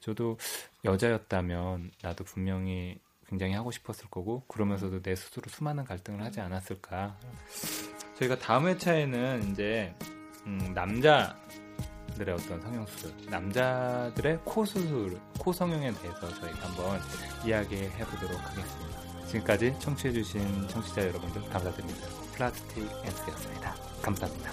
저도 0.00 0.38
여자였다면 0.86 1.90
나도 2.00 2.24
분명히 2.24 2.98
굉장히 3.28 3.52
하고 3.52 3.70
싶었을 3.70 4.08
거고 4.08 4.44
그러면서도 4.48 5.02
내 5.02 5.14
스스로 5.14 5.44
수많은 5.50 5.84
갈등을 5.84 6.22
하지 6.22 6.40
않았을까. 6.40 7.18
저희가 8.18 8.38
다음 8.38 8.68
회차에는 8.68 9.50
이제 9.50 9.94
음, 10.46 10.72
남자 10.74 11.36
들의 12.18 12.34
어떤 12.34 12.60
성형 12.60 12.86
수술, 12.86 13.12
남자들의 13.30 14.40
코 14.44 14.64
수술, 14.64 15.18
코 15.38 15.52
성형에 15.52 15.92
대해서 15.92 16.34
저희가 16.40 16.68
한번 16.68 17.00
이야기해 17.46 18.04
보도록 18.04 18.38
하겠습니다. 18.44 18.98
지금까지 19.28 19.74
청취해주신 19.78 20.68
청취자 20.68 21.06
여러분들 21.08 21.42
감사드립니다. 21.48 22.08
플라스틱 22.34 22.88
앤스였습니다. 23.04 23.74
감사합니다. 24.02 24.52